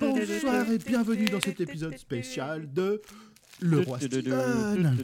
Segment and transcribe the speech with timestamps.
[0.00, 3.02] Bonsoir et bienvenue dans cet épisode spécial de
[3.60, 4.96] Le Roi Steven.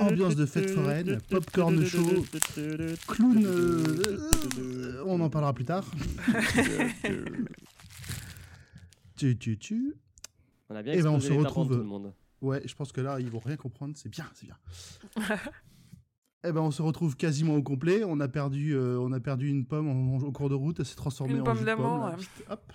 [0.00, 2.24] Ambiance de fête foraine, popcorn chaud,
[3.06, 3.44] clown.
[3.46, 5.88] euh, on en parlera plus tard.
[9.16, 9.94] tu, tu, tu.
[10.68, 12.12] On a bien Eh ben, on se retrouve- tympans de tout le monde.
[12.42, 13.94] Ouais, je pense que là, ils vont rien comprendre.
[13.96, 14.58] C'est bien, c'est bien.
[16.44, 18.02] Eh ben, on se retrouve quasiment au complet.
[18.04, 20.80] On a perdu, euh, on a perdu une pomme en- en- au cours de route.
[20.80, 21.82] Elle s'est transformée Une en pomme jus de pomme.
[21.84, 22.16] d'amour.
[22.50, 22.72] Hop.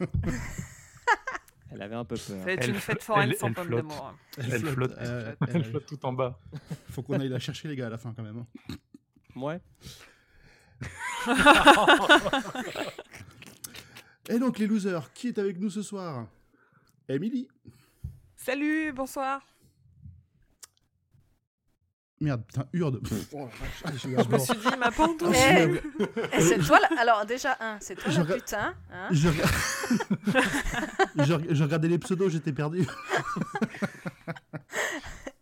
[1.70, 2.48] Elle avait un peu peur.
[2.48, 3.86] Elle une fête foraine elle- sans elle pomme flotte.
[3.86, 4.14] d'amour.
[4.38, 4.92] Elle flotte.
[4.98, 6.40] euh, Elle elle- flotte tout en bas.
[6.90, 8.38] faut qu'on aille la chercher, les gars, à la fin, quand même.
[8.38, 8.46] hein.
[9.36, 9.60] Ouais.
[14.28, 16.26] Et donc, les losers, qui est avec nous ce soir?
[17.08, 17.48] Emily.
[18.44, 19.40] Salut, bonsoir.
[22.20, 23.00] Merde, putain, Urde.
[23.32, 23.48] Oh
[23.84, 25.34] Je me suis dit, ma pantoufle.
[25.34, 28.74] Eh, Et c'est toi, la- alors déjà, un, c'est toi Je la putain.
[28.92, 29.44] Hein Je, rega-
[31.24, 32.86] je, reg- je regardais les pseudos, j'étais perdu.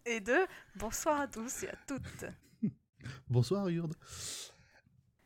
[0.06, 2.24] et deux, bonsoir à tous et à toutes.
[3.28, 3.94] Bonsoir, Urde.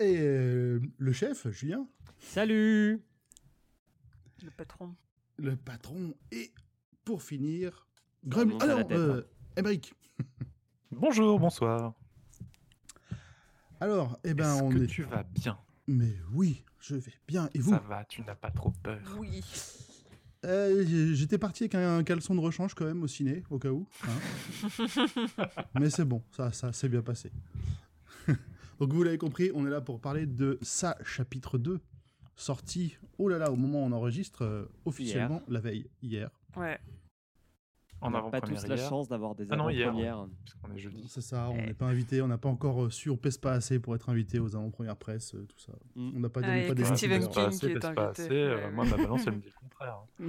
[0.00, 1.86] Et euh, le chef, Julien,
[2.19, 3.00] Salut
[4.42, 4.94] Le patron.
[5.38, 6.53] le patron, et
[7.05, 7.86] pour finir,
[8.24, 8.52] Gremlin.
[8.55, 9.22] monte à la Alors, euh,
[9.58, 9.62] hein.
[10.91, 11.94] Bonjour, bonsoir.
[13.80, 14.86] Alors, eh ben, Est-ce on que est.
[14.86, 15.58] tu vas bien?
[15.86, 17.50] Mais oui, je vais bien.
[17.55, 17.70] Et vous?
[17.72, 19.00] Ça va, tu n'as pas trop peur.
[19.19, 19.42] Oui.
[20.47, 20.84] Euh,
[21.15, 23.86] J'étais parti avec un caleçon de rechange quand même au ciné, au cas où.
[24.06, 25.47] hein.
[25.81, 27.31] Mais c'est bon, ça, ça s'est bien passé.
[28.78, 31.81] Donc vous l'avez compris, on est là pour parler de ça, chapitre 2,
[32.37, 36.31] sorti, oh là là, au moment où on enregistre, euh, officiellement la veille, hier.
[36.56, 36.78] Ouais.
[38.06, 40.27] On n'a pas tous la chance d'avoir des Ah non, hier, avant-premières.
[40.75, 41.06] est jeudi.
[41.09, 41.67] C'est ça, on Eh.
[41.69, 44.11] n'est pas invité, on n'a pas encore euh, su, on pèse pas assez pour être
[44.11, 45.72] invité aux avant-premières presse, euh, tout ça.
[45.95, 46.12] Mm.
[46.17, 47.31] On n'a pas, Ah, pas des Stephen pèse youtubeurs.
[47.31, 48.22] pas King assez, qui est pèse pas invité.
[48.25, 49.97] assez, euh, moi, ma balance, elle me dit le contraire.
[50.21, 50.25] hein.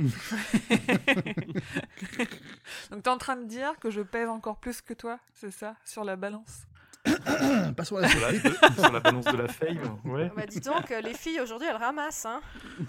[2.92, 5.76] Donc t'es en train de dire que je pèse encore plus que toi, c'est ça,
[5.84, 6.68] sur la balance?
[7.78, 10.32] Passons à la sur, la, de- sur la balance de la fame, ouais.
[10.36, 12.26] Bah dis donc, euh, les filles aujourd'hui elles ramassent.
[12.26, 12.42] Hein.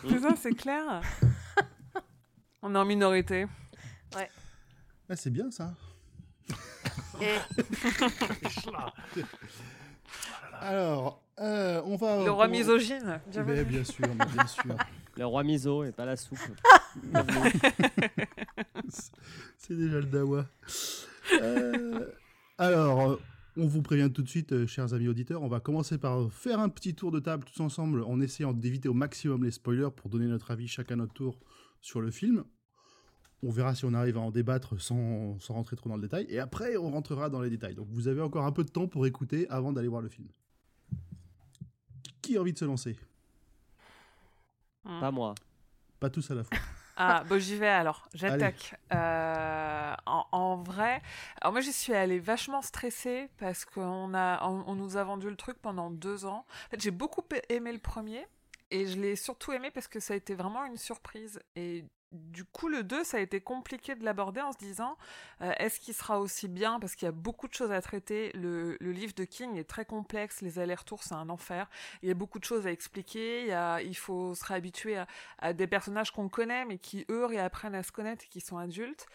[0.09, 1.01] C'est ça, c'est clair.
[2.63, 3.47] On est en minorité.
[5.09, 5.73] Ah, c'est bien ça.
[7.21, 7.37] Et
[10.61, 12.25] Alors, euh, on va...
[12.25, 13.21] Le roi on- misogyne.
[13.27, 13.65] Mais bienvenue.
[13.65, 14.77] bien sûr, mais bien sûr.
[15.17, 16.39] Le roi miso et pas la soupe.
[19.59, 20.45] C'est déjà le dawa.
[21.41, 22.07] Euh,
[22.59, 23.21] alors, euh,
[23.57, 26.61] on vous prévient tout de suite, euh, chers amis auditeurs, on va commencer par faire
[26.61, 30.11] un petit tour de table tous ensemble en essayant d'éviter au maximum les spoilers pour
[30.11, 31.39] donner notre avis chacun à notre tour
[31.81, 32.45] sur le film.
[33.43, 36.27] On verra si on arrive à en débattre sans, sans rentrer trop dans le détail.
[36.29, 37.75] Et après, on rentrera dans les détails.
[37.75, 40.29] Donc vous avez encore un peu de temps pour écouter avant d'aller voir le film.
[42.23, 42.97] Qui a envie de se lancer?
[44.83, 45.35] Pas moi.
[46.01, 46.59] Pas tous à la fois.
[46.97, 48.09] Ah, bon, j'y vais alors.
[48.15, 48.75] J'attaque.
[48.93, 51.03] Euh, en, en vrai,
[51.41, 55.29] alors moi, j'y suis allée vachement stressée parce qu'on a, on, on nous a vendu
[55.29, 56.47] le truc pendant deux ans.
[56.67, 58.27] En fait, j'ai beaucoup aimé le premier
[58.71, 61.41] et je l'ai surtout aimé parce que ça a été vraiment une surprise.
[61.55, 64.97] Et du coup, le 2, ça a été compliqué de l'aborder en se disant
[65.43, 66.79] euh, est-ce qu'il sera aussi bien?
[66.81, 68.31] Parce qu'il y a beaucoup de choses à traiter.
[68.35, 71.69] Le, livre de King est très complexe, les allers-retours, c'est un enfer.
[72.03, 73.53] Il y a beaucoup de choses à expliquer.
[73.85, 75.03] Il, faut se réhabituer
[75.39, 78.57] à, des personnages qu'on connaît, mais qui, eux, réapprennent à se connaître et qui sont
[78.59, 79.07] adultes.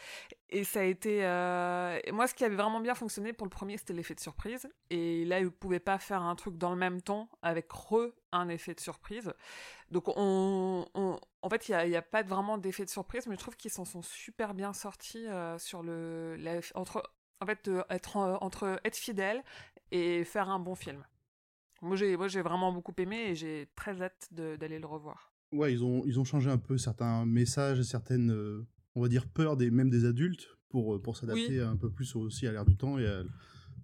[0.49, 1.25] Et ça a été.
[1.25, 4.69] euh, Moi, ce qui avait vraiment bien fonctionné pour le premier, c'était l'effet de surprise.
[4.89, 8.07] Et là, ils ne pouvaient pas faire un truc dans le même ton avec re
[8.33, 9.33] un effet de surprise.
[9.91, 13.39] Donc, on, on- en fait, il n'y a, pas vraiment d'effet de surprise, mais je
[13.39, 16.35] trouve qu'ils s'en sont super bien sortis euh, sur le.
[16.37, 17.03] la- entre,
[17.39, 19.43] en fait, euh, être, en- entre être fidèle
[19.91, 21.03] et faire un bon film.
[21.81, 25.33] Moi, j'ai moi, j'ai vraiment beaucoup aimé et j'ai très hâte d'aller le revoir.
[25.51, 28.65] Ouais, ils ont, ils ont changé un peu certains messages et certaines, euh,
[28.95, 32.47] on va dire, peurs des, même des adultes pour, pour s'adapter un peu plus aussi
[32.47, 33.23] à l'ère du temps et à,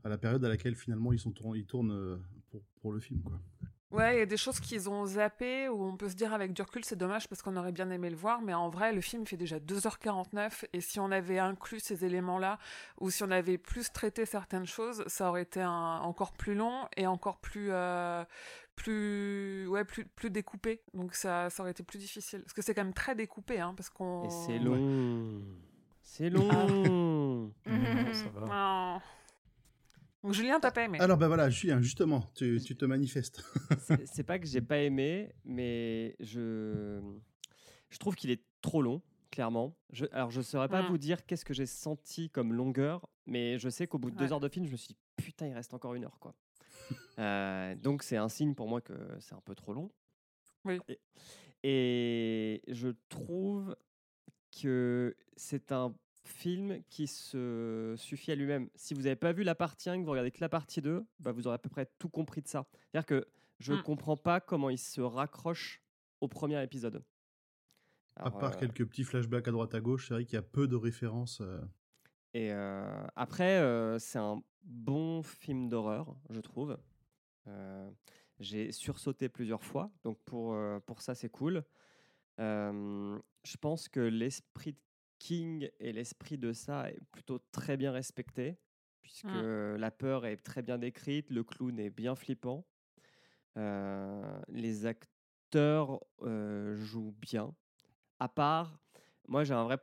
[0.03, 3.21] à la période à laquelle finalement ils, sont ils tournent pour, pour le film.
[3.23, 3.41] Quoi.
[3.89, 6.51] Ouais, il y a des choses qu'ils ont zappées où on peut se dire avec
[6.51, 8.99] du recul, c'est dommage parce qu'on aurait bien aimé le voir, mais en vrai, le
[8.99, 12.59] film fait déjà 2h49 et si on avait inclus ces éléments-là
[12.99, 16.85] ou si on avait plus traité certaines choses, ça aurait été un- encore plus long
[16.97, 18.25] et encore plus, euh,
[18.75, 20.81] plus, ouais, plus, plus découpé.
[20.93, 22.41] Donc ça, ça aurait été plus difficile.
[22.41, 24.25] Parce que c'est quand même très découpé, hein, parce qu'on.
[24.25, 25.41] Et c'est long.
[26.03, 26.47] C'est long.
[26.47, 27.51] Non,
[28.13, 28.47] ça va.
[28.51, 28.99] Ah.
[30.27, 33.41] Donc Julien, t'as pas aimé Alors ben voilà, Julien, justement, tu, tu te manifestes.
[34.05, 36.99] C'est pas que j'ai pas aimé, mais je,
[37.89, 39.01] je trouve qu'il est trop long.
[39.31, 39.73] clairement.
[39.93, 40.87] Je, alors, je saurais pas Mm.
[40.87, 44.33] vous dire qu'est-ce que j'ai senti comme longueur, mais je sais qu'au bout de deux
[44.33, 46.35] heures de film, je me suis dit, putain, il reste encore une heure, quoi.
[47.19, 49.89] Euh, donc, c'est un signe pour moi que c'est un peu trop long.
[50.65, 50.79] Oui.
[50.89, 50.99] Et,
[51.63, 53.75] et je trouve
[54.61, 55.95] que c'est un
[56.27, 58.69] film qui se suffit à lui-même.
[58.75, 61.05] Si vous n'avez pas vu la partie 1, que vous regardez que la partie 2,
[61.19, 62.65] bah, vous aurez à peu près tout compris de ça.
[62.91, 63.27] C'est-à-dire que
[63.59, 63.83] je ne Mm.
[63.83, 65.81] comprends pas comment il se raccroche
[66.21, 67.03] au premier épisode.
[68.15, 70.41] À part euh, quelques petits flashbacks à droite à gauche, c'est vrai qu'il y a
[70.43, 71.39] peu de références.
[71.41, 71.61] euh,
[72.33, 76.77] Et euh, après, euh, c'est un bon film d'horreur, je trouve.
[77.47, 77.89] Euh,
[78.39, 81.63] J'ai sursauté plusieurs fois, donc pour, euh, pour ça, c'est cool.
[82.39, 84.79] Euh, je pense que l'esprit de
[85.19, 88.57] King et l'esprit de ça est plutôt très bien respecté,
[89.01, 92.65] puisque la peur est très bien décrite, le clown est bien flippant.
[93.57, 97.55] Euh, les acteurs euh, jouent bien.
[98.19, 98.79] À part,
[99.27, 99.77] moi j'ai un vrai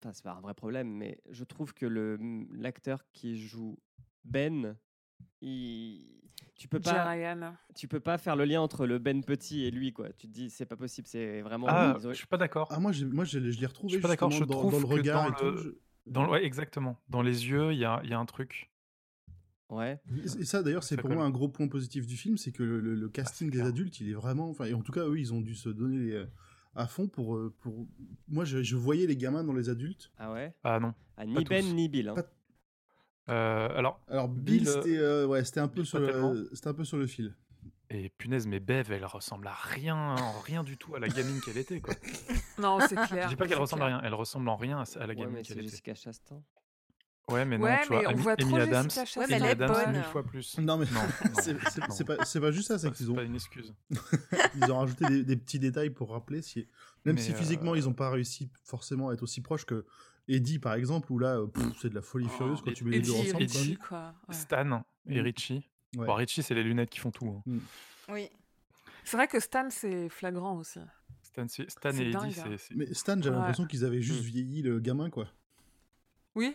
[0.00, 2.18] enfin c'est pas un vrai problème, mais je trouve que le
[2.52, 3.78] l'acteur qui joue
[4.24, 4.76] Ben,
[5.40, 6.27] il,
[6.58, 7.54] tu peux pas, Ryan.
[7.74, 10.10] tu peux pas faire le lien entre le Ben petit et lui quoi.
[10.12, 11.66] Tu te dis c'est pas possible, c'est vraiment.
[11.70, 12.68] Ah, ont- je suis pas d'accord.
[12.70, 14.58] Ah, moi, j'ai- moi je, l'ai- je l'ai retrouvé Je suis pas d'accord, je dans,
[14.58, 15.44] trouve dans le que regard dans et tout.
[15.56, 16.98] le- je- Dans le- ouais, exactement.
[17.08, 18.70] Dans les yeux, il y a, il y a un truc.
[19.70, 20.00] Ouais.
[20.40, 22.80] Et ça, d'ailleurs, c'est pour moi un gros point positif du film, c'est que le,
[22.80, 23.66] le- le casting c'est des clair.
[23.68, 24.48] adultes, il est vraiment.
[24.48, 26.24] Enfin, et en tout cas, eux, ils ont dû se donner les-
[26.74, 27.36] à fond pour.
[27.36, 27.86] euh, pour...
[28.28, 30.10] Moi, je, je voyais les gamins dans les adultes.
[30.16, 30.54] Ah ouais?
[30.64, 30.94] Ah non.
[31.18, 31.74] Ah, ni Ben tous.
[31.74, 32.08] ni Bill.
[32.08, 32.14] hein.
[32.14, 32.24] Pas- Euh,
[33.32, 36.34] alors, Alors, Bill, Bill, euh, c'était euh, ouais, c'était un peu sur le, tellement.
[36.52, 37.34] c'était un peu sur le fil.
[37.90, 41.40] et punaise, mais Bev, elle ressemble à rien, en rien du tout à la gamine
[41.40, 41.80] qu'elle était.
[41.80, 41.94] Quoi.
[42.58, 43.24] Non, c'est clair.
[43.24, 45.58] Je dis pas qu'elle ressemble à rien, elle ressemble en rien à la gamine qu'elle
[45.58, 45.62] était.
[45.68, 46.42] Jessica Chastain.
[47.30, 48.88] Ouais, mais non, Ouais, tu mais vois, on Amy, voit trop Amy Adams.
[48.96, 49.92] Ouais, mais Amy elle est Adams, bonne.
[49.92, 50.58] mille fois plus.
[50.58, 53.74] Non, mais Non, non, c'est pas, juste ça, c'est qu'ils C'est ont, pas une excuse.
[54.56, 56.40] ils ont rajouté des, des petits détails pour rappeler.
[56.40, 56.66] Si,
[57.04, 59.84] même Mais, si physiquement, euh, ils n'ont pas réussi forcément à être aussi proches que
[60.28, 62.84] Eddie, par exemple, où là, euh, pff, c'est de la folie furieuse quand et- tu
[62.84, 63.42] mets les deux Eddie, ensemble.
[63.42, 63.60] Eddie, quoi.
[63.62, 64.14] Richie, quoi.
[64.28, 64.34] ouais.
[64.34, 65.24] Stan et Mm.
[65.24, 65.68] Richie.
[65.96, 66.06] Ouais.
[66.06, 67.42] Bon, Richie, c'est les lunettes qui font tout.
[67.46, 67.52] hein.
[68.10, 68.28] Oui.
[69.04, 70.80] C'est vrai que Stan, c'est flagrant aussi.
[71.22, 72.56] Stan, Stan et dingue, Eddie, hein.
[72.58, 72.74] c'est-.
[72.74, 73.36] Mais Stan, j'avais Ouais.
[73.36, 74.26] l'impression qu'ils avaient juste Mm.
[74.26, 75.28] vieilli le gamin, quoi.
[76.34, 76.54] Oui,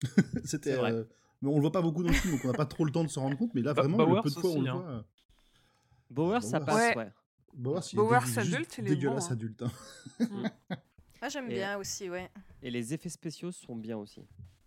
[0.44, 0.78] C'était.
[0.78, 1.04] Euh,
[1.42, 2.92] Mais on le voit pas beaucoup dans le film, donc on n'a pas trop le
[2.92, 3.52] temps de se rendre compte.
[3.54, 4.74] Mais là, Ba- vraiment, le Bowers peu de fois on le hein.
[4.74, 5.04] voit.
[6.10, 6.66] Bauer, ça Bauer.
[6.66, 6.96] passe, Ouais.
[7.02, 7.12] ouais.
[7.54, 9.32] Bowers, il est Bowers dé- juste adulte, il est bon, dégueulasse hein.
[9.32, 9.64] adulte.
[11.22, 12.28] Ah, j'aime Et- bien aussi, ouais.
[12.62, 14.20] Et les effets spéciaux sont bien aussi.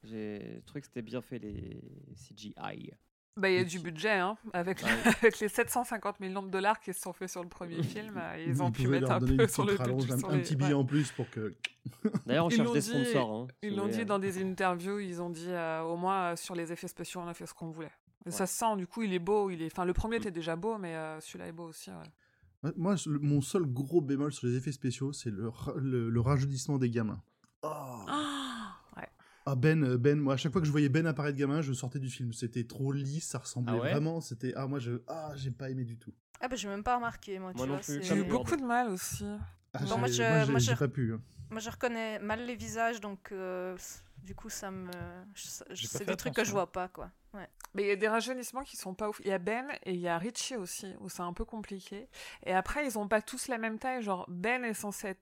[0.04, 1.82] J'ai trouvé que c'était bien fait les
[2.16, 2.54] CGI.
[3.38, 4.38] bah, il y a du budget, hein.
[4.54, 4.90] Avec, Ouais.
[5.22, 8.46] avec les 750 millions de dollars qui se sont faits sur le premier film, euh,
[8.48, 10.70] ils ont pu mettre un peu sur le rallonge, un, sur un les- petit billet
[10.70, 10.74] ouais.
[10.76, 11.54] en plus pour que.
[12.26, 13.34] D'ailleurs, on Ils cherche l'ont des dit- sponsors.
[13.34, 14.06] hein, Ils l'ont dit euh.
[14.06, 17.28] dans des interviews, ils ont dit euh, au moins euh, sur les effets spéciaux, on
[17.28, 17.92] a fait ce qu'on voulait.
[18.26, 18.32] Et Ouais.
[18.32, 19.50] ça se sent, du coup, il est beau.
[19.52, 19.68] Il est...
[19.72, 21.90] Enfin, le premier était déjà beau, mais euh, celui-là est beau aussi.
[21.92, 21.96] ouais.
[22.78, 26.78] Moi, le- mon seul gros bémol sur les effets spéciaux, c'est le, le, le rajeunissement
[26.78, 27.22] des gamins.
[27.64, 27.68] Oh.
[28.08, 29.10] Ah, ouais.
[29.46, 31.74] Ah Ben, euh, Ben, moi à chaque fois que je voyais Ben apparaître gamin, je
[31.74, 32.34] sortais du film.
[32.34, 34.22] C'était trop lisse, ça ressemblait Ah ouais vraiment.
[34.22, 36.14] C'était ah moi je ah j'ai pas aimé du tout.
[36.42, 39.26] Ah, bah, j'ai même pas remarqué, moi, tu Moi J'ai eu beaucoup de mal aussi.
[39.74, 41.14] Ah, Bon, moi, je- moi, j'ai pas pu.
[41.14, 41.22] hein.
[41.50, 43.78] Moi, je reconnais mal les visages, donc euh,
[44.24, 44.90] du coup, ça me.
[45.36, 47.12] C'est des trucs que je vois pas, quoi.
[47.74, 49.20] Mais il y a des rajeunissements qui sont pas ouf.
[49.24, 52.08] Il y a Ben et il y a Richie aussi, où c'est un peu compliqué.
[52.46, 54.02] Et après, ils ont pas tous la même taille.
[54.02, 55.22] Genre, Ben est censé être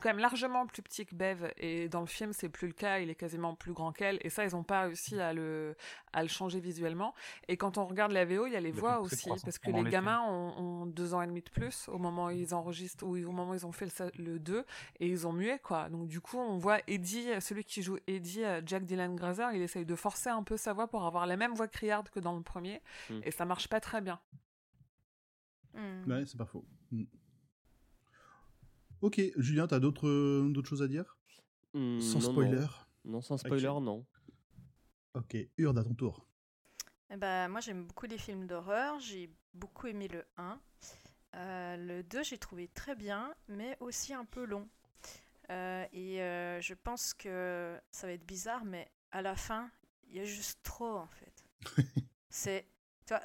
[0.00, 1.52] quand même largement plus petit que Bev.
[1.56, 2.98] Et dans le film, c'est plus le cas.
[2.98, 4.18] Il est quasiment plus grand qu'elle.
[4.22, 5.76] Et ça, ils ont pas réussi à le,
[6.12, 7.14] à le changer visuellement.
[7.48, 9.26] Et quand on regarde la VO, il y a les voix aussi.
[9.26, 12.26] 300 Parce que les gamins ont, ont deux ans et demi de plus au moment
[12.26, 14.64] où ils enregistrent, ou au moment où ils ont fait le, le 2.
[15.00, 15.88] Et ils ont mué, quoi.
[15.88, 19.62] Donc, du coup, on voit Eddie, celui qui joue Eddie, euh, Jack Dylan Grazer, il
[19.62, 22.36] essaye de forcer un peu sa voix pour avoir la même voix criarde que dans
[22.36, 22.82] le premier.
[23.10, 23.20] Mm.
[23.24, 24.20] Et ça marche pas très bien.
[25.74, 26.10] Hmm.
[26.10, 26.64] Ouais, c'est pas faux.
[26.92, 27.04] Mm.
[29.04, 31.18] Ok, Julien, t'as d'autres euh, d'autres choses à dire?
[31.74, 32.66] Hmm, Sans non, spoiler?
[33.04, 34.06] Non, Non, sans spoiler, non.
[35.12, 36.26] Ok, Urde à ton tour.
[37.10, 38.98] Eh ben, moi, j'aime beaucoup les films d'horreur.
[39.00, 40.58] J'ai beaucoup aimé le 1.
[41.34, 44.66] Euh, le 2, j'ai trouvé très bien, mais aussi un peu long.
[45.50, 49.70] Euh, et euh, je pense que ça va être bizarre, mais à la fin,
[50.08, 51.44] il y a juste trop, en fait.
[52.30, 52.66] c'est,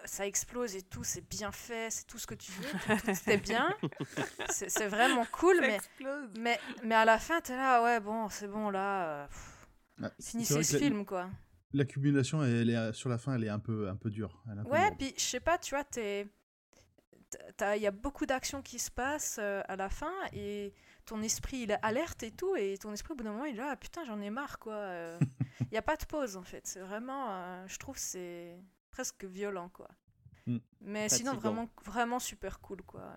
[0.06, 3.14] ça explose et tout, c'est bien fait, c'est tout ce que tu veux, tout, tout
[3.16, 3.74] c'était bien.
[4.50, 5.80] C'est, vraiment cool, mais,
[6.38, 9.28] mais, mais à la fin, t'es là, ouais, bon, c'est bon, là, euh,
[10.04, 11.30] Ah, c'est finissez ce la- film, quoi.
[11.72, 14.42] L'accumulation, elle est sur la fin, elle est un peu un peu dure.
[14.48, 16.28] Elle est un peu Ouais, puis je sais pas, tu vois, t'es-
[17.58, 20.74] t'as- il y a beaucoup d'actions qui se passent euh, à la fin et
[21.06, 23.56] ton esprit il est alerte et tout et ton esprit au bout d'un moment il
[23.56, 24.74] est là ah, putain j'en ai marre quoi.
[24.74, 25.20] euh.
[25.62, 28.56] Il n'y a pas de pause en fait, c'est vraiment, euh, je trouve c'est
[28.92, 29.90] presque violent quoi.
[30.46, 30.58] Mm.
[30.82, 33.14] Mais sinon vraiment vraiment super cool quoi.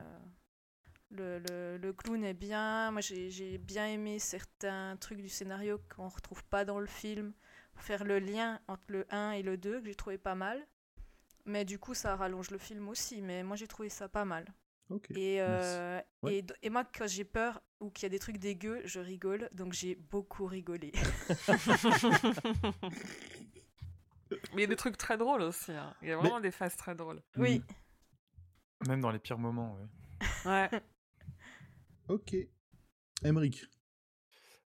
[1.10, 2.90] Le, le, le clown est bien.
[2.90, 7.34] Moi, j'ai j'ai bien aimé certains trucs du scénario qu'on retrouve pas dans le film.
[7.76, 10.66] Faire le lien entre le 1 et le 2, que j'ai trouvé pas mal.
[11.44, 13.20] Mais du coup, ça rallonge le film aussi.
[13.20, 14.46] Mais moi, j'ai trouvé ça pas mal.
[15.14, 16.38] Et, euh, Ouais.
[16.38, 19.50] et, et moi, quand j'ai peur ou qu'il y a des trucs dégueux, je rigole.
[19.52, 20.92] Donc, j'ai beaucoup rigolé.
[24.52, 25.72] Mais il y a des trucs très drôles aussi.
[25.72, 25.94] hein.
[26.02, 27.22] Il y a vraiment des phases très drôles.
[27.36, 27.62] Oui.
[28.88, 30.50] Même dans les pires moments, ouais.
[30.50, 30.70] Ouais.
[32.08, 32.34] Ok.
[33.24, 33.64] Emmerich.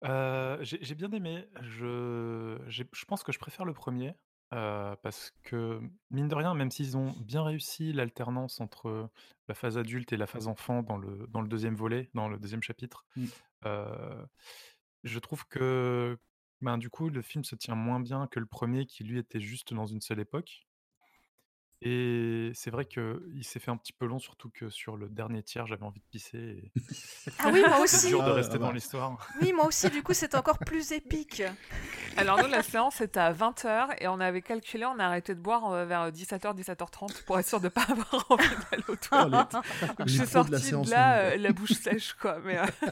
[0.06, 1.48] Euh, j'ai bien aimé.
[1.62, 4.16] Je, je pense que je préfère le premier.
[4.54, 9.12] euh, parce que, mine de rien, même s'ils ont bien réussi l'alternance entre
[9.48, 12.40] la phase adulte et la phase enfant dans le, dans le deuxième volet, dans le
[12.40, 13.26] deuxième chapitre, Mm.
[13.66, 14.26] euh,
[15.04, 16.18] je trouve que
[16.62, 19.40] ben, du coup, le film se tient moins bien que le premier qui, lui, était
[19.42, 20.66] juste dans une seule époque.
[21.82, 25.42] Et c'est vrai qu'il s'est fait un petit peu long, surtout que sur le dernier
[25.44, 26.38] tiers, j'avais envie de pisser.
[26.38, 26.72] et
[27.40, 28.08] Ah oui, moi C'est aussi.
[28.10, 28.74] dur de Ah, rester ah dans bah.
[28.74, 29.30] l'histoire.
[29.42, 29.90] Oui, moi aussi.
[29.90, 31.42] Du coup, c'est encore plus épique.
[32.18, 35.40] Alors nous, la séance était à 20h et on avait calculé, on a arrêté de
[35.40, 38.96] boire euh, vers 17h, 17h30 pour être sûr de ne pas avoir envie d'aller aux
[38.98, 39.54] toilettes.
[39.82, 41.72] les- Donc, les je suis pros de sortie la de, séance là, euh, la bouche
[41.72, 42.40] sèche, quoi.
[42.44, 42.92] Mais, euh, mais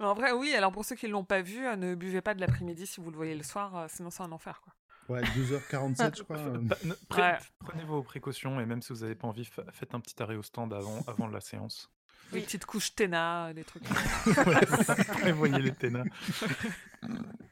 [0.00, 0.52] en vrai, oui.
[0.54, 3.00] Alors pour ceux qui ne l'ont pas vu, euh, ne buvez pas de l'après-midi si
[3.00, 4.72] vous le voyez le soir, euh, sinon c'est un enfer, quoi.
[5.08, 6.36] Ouais, 2h47, je crois.
[6.38, 6.58] euh.
[6.84, 7.38] Ne- pre- Ouais.
[7.58, 10.36] Prenez vos précautions et même si vous n'avez pas envie, fa- faites un petit arrêt
[10.36, 11.90] au stand avant, avant la séance.
[12.30, 12.44] Des Oui.
[12.44, 13.82] petites couches Téna, des trucs.
[15.20, 16.04] Prévoyez les ténas.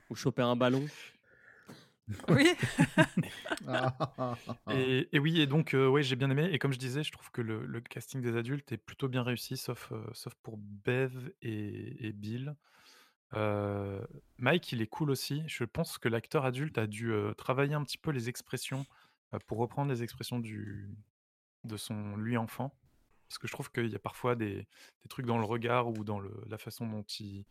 [0.09, 0.87] Ou choper un ballon.
[2.29, 2.55] oui.
[4.71, 6.49] Et, et oui, et donc, euh, ouais, j'ai bien aimé.
[6.53, 9.23] Et comme je disais, je trouve que le, le casting des adultes est plutôt bien
[9.23, 12.55] réussi, sauf, euh, sauf pour Bev et, et Bill.
[13.35, 14.05] Euh,
[14.39, 15.43] Mike, il est cool aussi.
[15.47, 18.85] Je pense que l'acteur adulte a dû euh, travailler un petit peu les expressions
[19.35, 20.91] euh, pour reprendre les expressions du,
[21.65, 22.75] de son lui enfant.
[23.29, 24.55] Parce que je trouve qu'il y a parfois des,
[25.03, 27.45] des trucs dans le regard ou dans le, la façon dont il,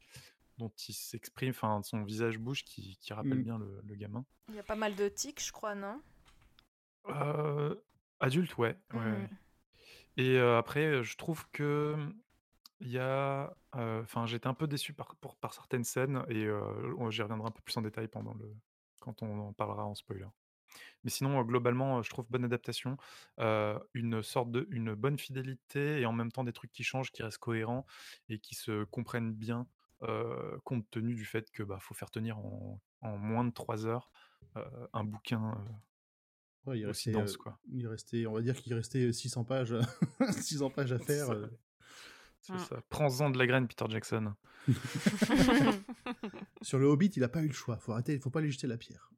[0.57, 3.43] dont il s'exprime, enfin, son visage bouge qui, qui rappelle Mm.
[3.43, 4.25] bien le, le gamin.
[4.49, 6.01] Il y a pas mal de tics, je crois, non?
[7.09, 7.75] Euh,
[8.19, 8.75] adulte, ouais.
[8.93, 9.29] ouais, ouais.
[10.17, 11.95] Et euh, après, je trouve que
[12.79, 16.47] il y a, euh, enfin, j'étais un peu déçu par, pour- par certaines scènes et
[17.09, 18.53] j'y reviendrai un peu plus en détail pendant le,
[18.99, 20.27] quand on en parlera en spoiler.
[21.03, 22.97] Mais sinon, globalement, je trouve bonne adaptation,
[23.93, 27.23] une sorte de, une bonne fidélité et en même temps des trucs qui changent, qui
[27.23, 27.85] restent cohérents
[28.29, 29.67] et qui se comprennent bien,
[30.63, 34.11] compte tenu du fait que bah, faut faire tenir en, en moins de trois heures
[34.93, 35.55] un bouquin
[36.67, 37.59] Ouais, il aussi restait, dense, euh, quoi.
[37.71, 39.73] il restait, on va dire qu'il restait 600 pages,
[40.41, 41.31] 600 pages à faire.
[41.31, 41.47] euh.
[42.41, 42.59] C'est Mm.
[42.59, 42.81] ça.
[42.89, 44.33] Prends-en de la graine, Peter Jackson.
[46.61, 47.77] Sur le Hobbit, il a pas eu le choix.
[47.77, 49.11] Faut arrêter, faut pas lui jeter la pierre.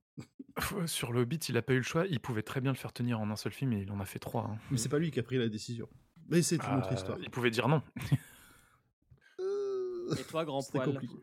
[0.87, 2.05] Sur le Hobbit, il a pas eu le choix.
[2.07, 4.05] Il pouvait très bien le faire tenir en un seul film et il en a
[4.05, 4.43] fait trois.
[4.43, 4.57] hein.
[4.71, 5.87] Mais c'est pas lui qui a pris la décision.
[6.27, 7.17] Mais c'est une autre Euh, histoire.
[7.21, 7.81] Il pouvait dire non.
[10.17, 10.85] Et toi, grand poil?
[10.85, 11.13] compliqué.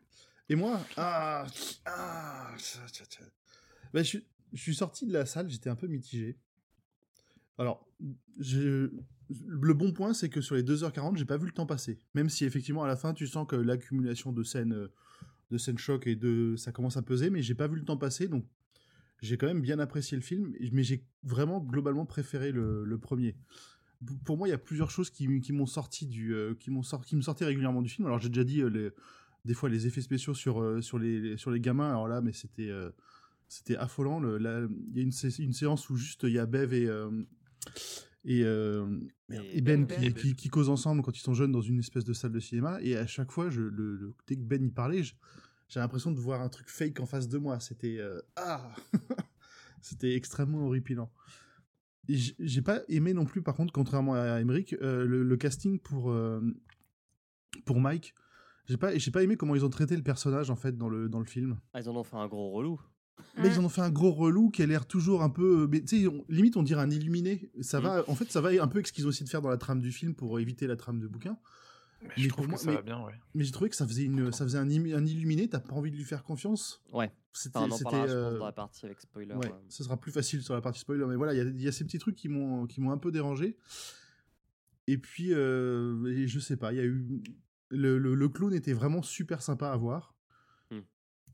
[0.49, 0.80] Et moi?
[0.97, 1.45] Ah,
[1.87, 3.25] ah tcha, tcha, tcha.
[3.92, 6.38] Ben, je, suis- je suis sorti de la salle, j'étais un peu mitigé.
[7.59, 7.87] Alors,
[8.38, 11.99] le bon point, c'est que sur les 2h40, j'ai pas vu le temps passer.
[12.15, 14.93] Même si effectivement, à la fin, tu sens que l'accumulation de scènes, euh,
[15.50, 17.97] de scènes choc et de, ça commence à peser, mais j'ai pas vu le temps
[17.97, 18.45] passer, donc
[19.23, 23.37] j'ai quand même bien apprécié le film, mais j'ai vraiment globalement préféré le, premier.
[24.25, 27.17] Pour moi, il y a plusieurs choses qui, m'ont sorti du, euh, qui m'ont qui
[27.17, 28.07] me sortaient régulièrement du film.
[28.07, 28.91] Alors j'ai déjà dit euh,
[29.47, 30.61] des fois les effets spéciaux sur
[30.99, 31.88] les, sur les gamins.
[31.88, 32.71] Alors là, mais c'était
[33.49, 34.21] c'était affolant.
[34.21, 36.87] Le- Il y a une, sé- une séance où juste il y a Bev et
[36.87, 37.11] euh,
[38.25, 38.99] et, euh,
[39.31, 39.97] Et et Ben, Ben.
[39.97, 40.15] qui, Ben.
[40.15, 42.79] qui, qui causent ensemble quand ils sont jeunes dans une espèce de salle de cinéma.
[42.83, 45.03] Et à chaque fois, je, le, le- dès que Ben y parlait,
[45.69, 47.61] j'ai l'impression de voir un truc fake en face de moi.
[47.61, 48.75] C'était euh, ah,
[49.81, 51.11] c'était extrêmement horripilant.
[52.09, 56.11] J'ai pas aimé non plus, par contre, contrairement à Emmerich, euh, le, le casting pour
[56.12, 56.41] euh,
[57.65, 58.15] pour Mike.
[58.69, 61.09] J'ai pas, j'ai pas aimé comment ils ont traité le personnage en fait dans le
[61.09, 61.59] dans le film.
[61.73, 62.81] Ah, ils en ont fait un gros relou.
[63.38, 65.66] Mais ils en ont fait un gros relou qui a l'air toujours un peu.
[65.70, 67.50] Mais tu sais, on- limite on dirait un illuminé.
[67.61, 67.82] Ça Mm.
[67.82, 69.49] va, en fait, ça va un peu avec ce qu'ils ont essayé de faire dans
[69.50, 71.37] la trame du film pour éviter la trame de bouquin.
[72.02, 73.14] Mais Mais je pour trouve moi- que ça mais- va bien, ouais.
[73.35, 75.49] Mais j'ai trouvé que ça faisait une, ça faisait un, illuminé.
[75.49, 76.82] T'as pas envie de lui faire confiance.
[76.92, 77.11] Ouais.
[77.32, 79.35] C'était, Enfin, on en c'était, parlera, je euh, pense, dans la partie avec spoiler.
[79.35, 79.56] Ouais, euh.
[79.68, 81.68] ce sera plus facile sur la partie spoiler, mais voilà, il y a- il y,
[81.68, 83.56] a ces petits trucs qui m'ont qui m'ont un peu dérangé.
[84.87, 87.23] Et puis, euh, et je sais pas, il y a eu
[87.70, 90.14] le, le, le clown était vraiment super sympa à voir.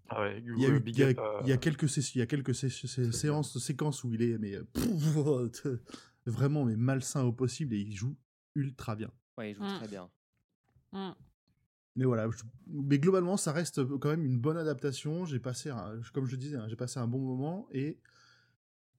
[0.09, 1.57] Ah ouais, Il y a ouais, eu, big il y a, up, il y a
[1.57, 4.65] quelques sé- il y a quelques sé- sé- séances, séquences où il est mais euh,
[6.27, 8.17] vraiment mais malsain au possible et il joue
[8.55, 9.11] ultra bien.
[9.39, 9.77] Ouais, il joue Mm.
[9.79, 10.11] très bien.
[10.93, 11.11] Mm.
[11.97, 15.25] Mais voilà, je- mais globalement, ça reste quand même une bonne adaptation.
[15.25, 17.99] J'ai passé, un- comme je disais, hein, j'ai passé un bon moment et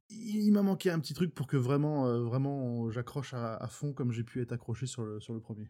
[0.09, 3.93] il m'a manqué un petit truc pour que vraiment, euh, vraiment, j'accroche à, à fond
[3.93, 5.69] comme j'ai pu être accroché sur le, sur le premier.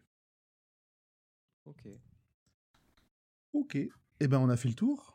[1.66, 1.88] Ok.
[3.54, 3.78] Ok.
[4.20, 5.13] Eh ben, on a fait le tour.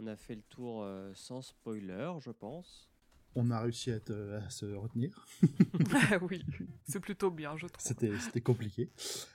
[0.00, 2.88] On a fait le tour euh, sans spoiler, je pense.
[3.34, 3.98] On a réussi à,
[4.48, 5.26] se retenir.
[6.22, 6.44] oui,
[6.88, 7.84] c'est plutôt bien, je trouve.
[7.84, 8.90] C'était compliqué.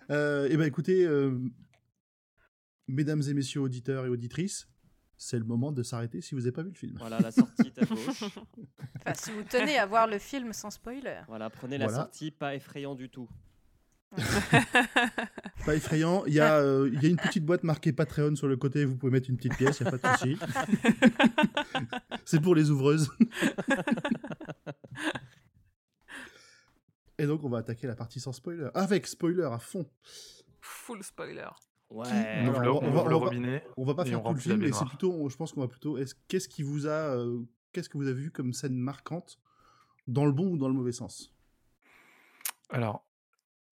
[0.10, 1.38] Euh, eh ben, écoutez, euh,
[2.88, 4.70] mesdames et messieurs auditeurs et auditrices,
[5.17, 6.96] c'est le moment de s'arrêter si vous n'avez pas vu le film.
[6.98, 8.24] Voilà, la sortie est à gauche.
[9.05, 11.24] Enfin, si vous tenez à voir le film sans spoiler.
[11.27, 12.03] Voilà, prenez la Voilà.
[12.03, 13.29] sortie, pas effrayant du tout.
[15.65, 16.24] Pas effrayant.
[16.25, 18.86] Il y, a, euh, il y a une petite boîte marquée Patreon sur le côté.
[18.86, 20.38] Vous pouvez mettre une petite pièce, il n'y a pas de souci.
[22.25, 23.10] C'est pour les ouvreuses.
[27.17, 28.70] Et donc, on va attaquer la partie sans spoiler.
[28.74, 29.86] Avec spoiler à fond.
[30.62, 31.48] Full spoiler.
[31.89, 32.08] Ouais.
[32.48, 33.63] On va- ouvre on le va- robinet.
[33.77, 35.98] On va pas faire tout le film, mais c'est plutôt, je pense qu'on va plutôt.
[35.98, 37.39] est-ce- Qu'est-ce qui vous a, euh,
[37.72, 39.39] qu'est-ce que vous avez vu comme scène marquante,
[40.08, 41.32] dans le bon ou dans le mauvais sens?
[42.70, 43.05] Alors,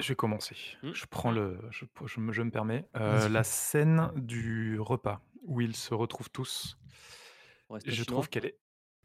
[0.02, 0.56] je vais commencer.
[0.84, 0.94] Hmm.
[0.94, 2.88] Je prends le, je, je me, je me permets.
[2.96, 6.78] Euh, la scène du repas où ils se retrouvent tous,
[7.86, 8.06] je chinois.
[8.06, 8.60] trouve qu'elle est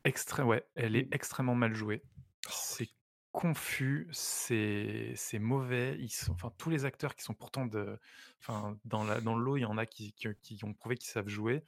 [0.05, 1.15] extré- ouais, elle est Mm.
[1.15, 2.03] extrêmement mal jouée.
[2.49, 2.88] C'est
[3.33, 5.97] confus, c'est c'est mauvais.
[5.99, 7.99] Ils sont, enfin, tous les acteurs qui sont pourtant de,
[8.41, 11.11] enfin, dans la, dans l'eau, il y en a qui, qui, qui ont prouvé qu'ils
[11.11, 11.65] savent jouer.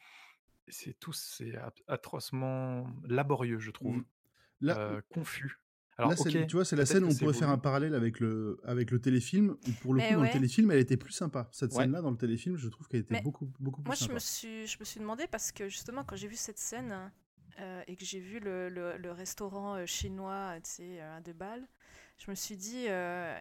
[0.68, 3.96] C'est tous, c'est a- atrocement laborieux, je trouve.
[3.98, 4.04] Mm.
[4.60, 5.60] Là, Euh, confus.
[5.98, 8.60] Alors, là, tu vois, c'est la scène où on pourrait faire un parallèle avec le,
[8.64, 9.56] avec le téléfilm.
[9.66, 11.48] Où pour le Mais coup, dans le téléfilm, elle était plus sympa.
[11.52, 11.84] Cette Ouais.
[11.84, 14.14] scène-là, dans le téléfilm, je trouve qu'elle était Mais beaucoup, beaucoup plus Moi, je sympa.
[14.14, 17.10] me, suis, je me suis demandé parce que justement, quand j'ai vu cette scène
[17.58, 21.20] euh, et que j'ai vu le, le- le restaurant euh, chinois, tu sais, euh, à
[21.20, 21.66] deux balles,
[22.18, 23.36] je me suis dit, euh,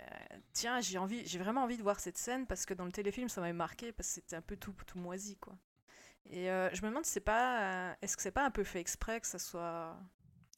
[0.54, 3.30] tiens, j'ai envie, j'ai vraiment envie de voir cette scène parce que dans le téléfilm,
[3.30, 5.56] ça m'avait marqué parce que c'était un peu tout, tout moisi, quoi.
[6.30, 8.80] Et euh, je me demande, c'est pas, euh, est-ce que c'est pas un peu fait
[8.82, 9.98] exprès que ça soit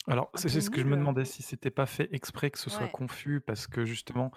[0.07, 0.99] Alors, un c'est peu c'est ce que je me nul.
[0.99, 2.91] demandais si c'était pas fait exprès que ce soit Ouais.
[2.91, 4.31] confus parce que justement,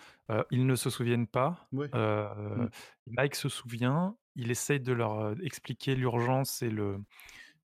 [0.51, 1.67] ils ne se souviennent pas.
[1.73, 1.89] Ouais.
[1.95, 2.71] euh, Mm.
[3.07, 6.99] Mike se souvient, il essaye de leur expliquer l'urgence et le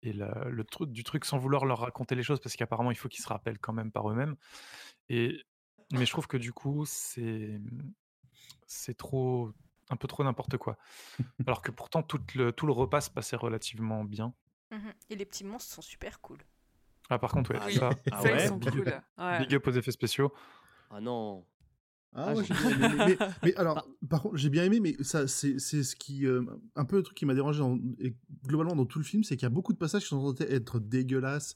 [0.04, 2.96] et la- le truc du truc sans vouloir leur raconter les choses parce qu'apparemment il
[2.96, 4.36] faut qu'ils se rappellent quand même par eux-mêmes.
[5.08, 5.40] Et
[5.92, 7.60] mais je trouve que du coup c'est
[8.66, 9.52] c'est trop
[9.90, 10.76] un peu trop n'importe quoi.
[11.46, 14.34] Alors que pourtant tout le tout le repas se passait relativement bien.
[14.72, 14.92] Mhm.
[15.10, 16.38] Et les petits monstres sont super cool.
[17.14, 18.84] Ah par contre ouais, Ah, ça, Ah Ça, ils ouais sont big, cool.
[19.18, 19.38] Ouais.
[19.40, 20.32] big up aux effets spéciaux.
[20.90, 21.44] Ah non.
[22.14, 23.16] Ah, Ah, ouais, j'ai- bien aimé.
[23.20, 26.26] Mais, mais alors, par contre, j'ai bien aimé, mais ça, c'est c'est ce qui.
[26.26, 26.42] euh,
[26.76, 28.14] un peu le truc qui m'a dérangé dans- et
[28.46, 30.50] globalement dans tout le film, c'est qu'il y a beaucoup de passages qui sont censés
[30.50, 31.54] être dégueulasses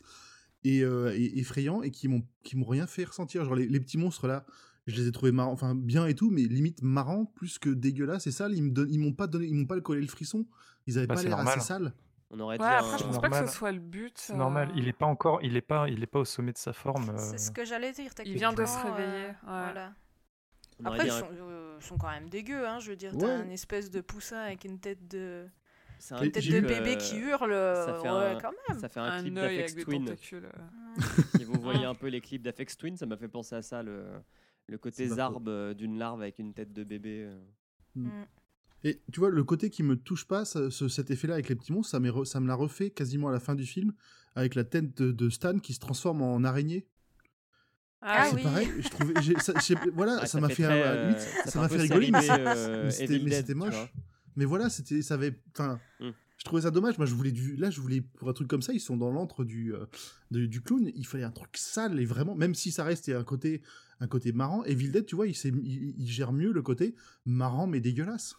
[0.65, 3.45] et, euh, et effrayants et qui m'ont qui m'ont rien fait ressentir.
[3.45, 4.47] Genre, les, les petits monstres là,
[4.87, 8.27] je les ai trouvés marrants, enfin bien et tout, mais limite marrants plus que dégueulasses.
[8.27, 10.47] Et ça, ils me donnent- ils m'ont pas donné, ils m'ont pas collé le frisson.
[10.87, 11.59] Ils avaient Bah, pas l'air normal.
[11.59, 11.93] assez sales.
[12.31, 14.19] On aurait Ouais, dit après, un- je pense pas que ce soit le but.
[14.19, 16.53] C'est normal, il euh, est pas encore, il est pas, il est pas au sommet
[16.53, 17.11] de sa forme.
[17.11, 18.11] euh, C'est ce que j'allais dire.
[18.25, 19.35] Il vient de se euh, réveiller, ouais.
[19.45, 19.93] Voilà.
[20.85, 23.13] Après, ils un- sont, euh, sont quand même dégueux, hein, je veux dire.
[23.19, 25.47] T'as un espèce de poussin avec une tête de,
[25.99, 27.53] c'est un une tête de bébé euh, qui hurle.
[27.53, 28.79] ça euh, fait ouais, un- quand même.
[28.81, 30.05] Ça fait un, un clip œil d'Afex avec des Twin.
[30.05, 30.49] tentacules.
[31.37, 33.83] Si vous voyez un peu les clips d'Afex Twin, ça m'a fait penser à ça,
[33.85, 34.05] le,
[34.67, 37.25] le côté zarbe euh, d'une larve avec une tête de bébé.
[37.25, 37.39] euh.
[37.95, 38.11] Mm.
[38.85, 41.57] Et tu vois, le côté qui me touche pas, ça- ce- cet effet-là avec les
[41.57, 43.93] petits monstres, ça, m'est re- ça me l'a refait quasiment à la fin du film,
[44.35, 46.87] avec la tête de, de Stan qui se transforme en araignée.
[48.03, 48.43] Ah c'est oui.
[48.43, 51.79] pareil, je trouvais, j'ai- ça, j'ai- voilà, ça m'a fait, limite, euh, ça m'a fait
[51.79, 53.93] rigoler, mais, euh, mais c'était, Evil mais Dead, c'était tu moche.
[54.37, 56.11] Mais voilà, c'était, ça avait, enfin, Mm.
[56.37, 56.99] je trouvais ça dommage.
[56.99, 59.11] Moi, je voulais du, là, je voulais pour un truc comme ça, ils sont dans
[59.11, 59.87] l'antre du, euh,
[60.31, 60.93] du clown.
[60.95, 63.63] Il fallait un truc sale et vraiment, même si ça reste un côté,
[63.99, 64.63] un côté marrant.
[64.65, 68.37] Evil Dead, tu vois, il, s'est- il, il gère mieux le côté marrant mais dégueulasse.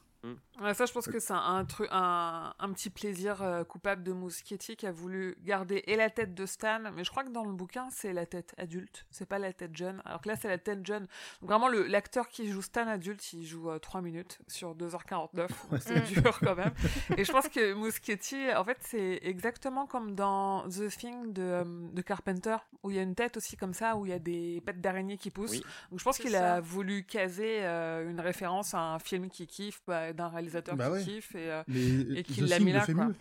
[0.61, 4.11] Ouais, ça, je pense que c'est un, truc, un, un petit plaisir euh, coupable de
[4.11, 7.45] Muschietti qui a voulu garder et la tête de Stan, mais je crois que dans
[7.45, 10.01] le bouquin, c'est la tête adulte, c'est pas la tête jeune.
[10.03, 11.07] Alors que là, c'est la tête jeune.
[11.41, 15.47] Donc, vraiment, le- l'acteur qui joue Stan adulte, il joue euh, 3 minutes sur 2h49.
[15.71, 16.73] Ouais, c'est dur quand même.
[17.17, 21.63] Et je pense que Muschietti, en fait, c'est exactement comme dans The Thing de, euh,
[21.65, 24.19] de Carpenter, où il y a une tête aussi comme ça, où il y a
[24.19, 25.51] des pattes d'araignée qui poussent.
[25.51, 25.63] Oui.
[25.91, 29.81] Donc je pense qu'il a voulu caser euh, une référence à un film qu'il kiffe,
[29.85, 31.03] bah, d'un réalisateur Bah qu'il ouais.
[31.03, 31.35] kiffe.
[31.35, 31.79] Et, euh, Mais
[32.19, 33.07] Et The qu'il l'a Thing mis le là, fait quoi.
[33.07, 33.15] mieux.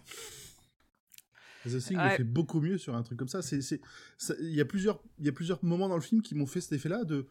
[1.64, 2.16] The Thing le Ouais.
[2.16, 3.42] fait beaucoup mieux sur un truc comme ça.
[3.42, 3.81] C'est, c'est,
[4.18, 6.46] ça- il y a plusieurs, il y a plusieurs moments dans le film qui m'ont
[6.46, 7.27] fait cet effet-là de,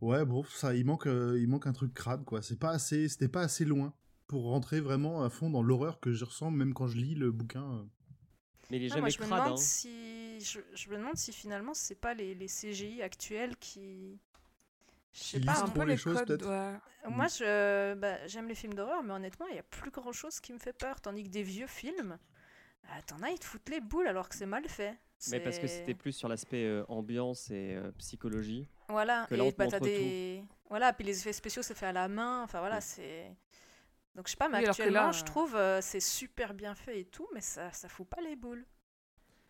[0.00, 2.40] ouais, bon, ça, il manque, euh, il manque un truc crade, quoi.
[2.42, 3.92] C'est pas assez, c'était pas assez loin
[4.28, 7.30] pour rentrer vraiment à fond dans l'horreur que je ressens même quand je lis le
[7.32, 7.64] bouquin.
[7.64, 7.82] euh.
[8.70, 9.42] Mais il est jamais moi, je me crade.
[9.44, 9.62] demande hein.
[9.62, 14.18] si je, je me demande si finalement c'est pas les, les CGI actuels qui
[15.14, 16.46] je sais pas un peu les choses, peut-être.
[16.48, 17.10] ouais.
[17.10, 20.40] moi je bah, j'aime les films d'horreur mais honnêtement il y a plus grand chose
[20.40, 22.18] qui me fait peur tandis que des vieux films
[22.90, 24.98] ah, t'en as ils te foutent les boules alors que c'est mal fait
[25.30, 28.68] Mais parce que c'était plus sur l'aspect euh, ambiance et euh, psychologie.
[28.88, 31.74] voilà que là, on et bah, t'as montre des voilà puis les effets spéciaux c'est
[31.74, 32.80] fait à la main enfin voilà Mm.
[32.82, 33.36] c'est
[34.16, 36.74] Donc je sais pas, mais Oui, actuellement, là, je euh, trouve euh, c'est super bien
[36.74, 38.64] fait et tout, mais ça, ça fout pas les boules.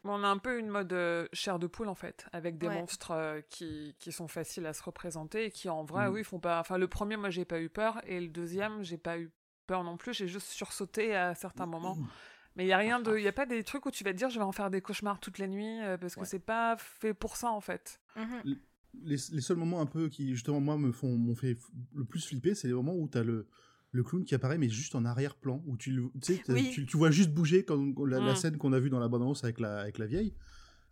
[0.06, 2.74] On a un peu une mode euh, chair de poule en fait, avec des Ouais.
[2.78, 6.12] monstres euh, qui, qui sont faciles à se représenter et qui en vrai, Mm.
[6.12, 6.60] oui, font pas.
[6.60, 9.30] Enfin, le premier, moi, j'ai pas eu peur, et le deuxième, j'ai pas eu
[9.66, 10.12] peur non plus.
[10.12, 11.96] J'ai juste sursauté à certains moments.
[12.56, 14.12] Mais il y a rien de, il y a pas des trucs où tu vas
[14.12, 16.26] te dire, je vais en faire des cauchemars toutes les nuits, euh, parce que Ouais.
[16.26, 18.00] c'est pas fait pour ça en fait.
[18.16, 18.56] Mhm.
[19.02, 21.56] les, les seuls moments un peu qui justement moi me font m'ont fait
[21.96, 23.48] le plus flipper, c'est les moments où t'as le
[23.94, 26.70] le clown qui apparaît mais juste en arrière-plan où tu tu sais t'as- Oui.
[26.74, 28.36] tu, tu vois juste bouger comme la, la Mm.
[28.36, 30.34] scène qu'on a vue dans la bande-annonce avec la avec la vieille.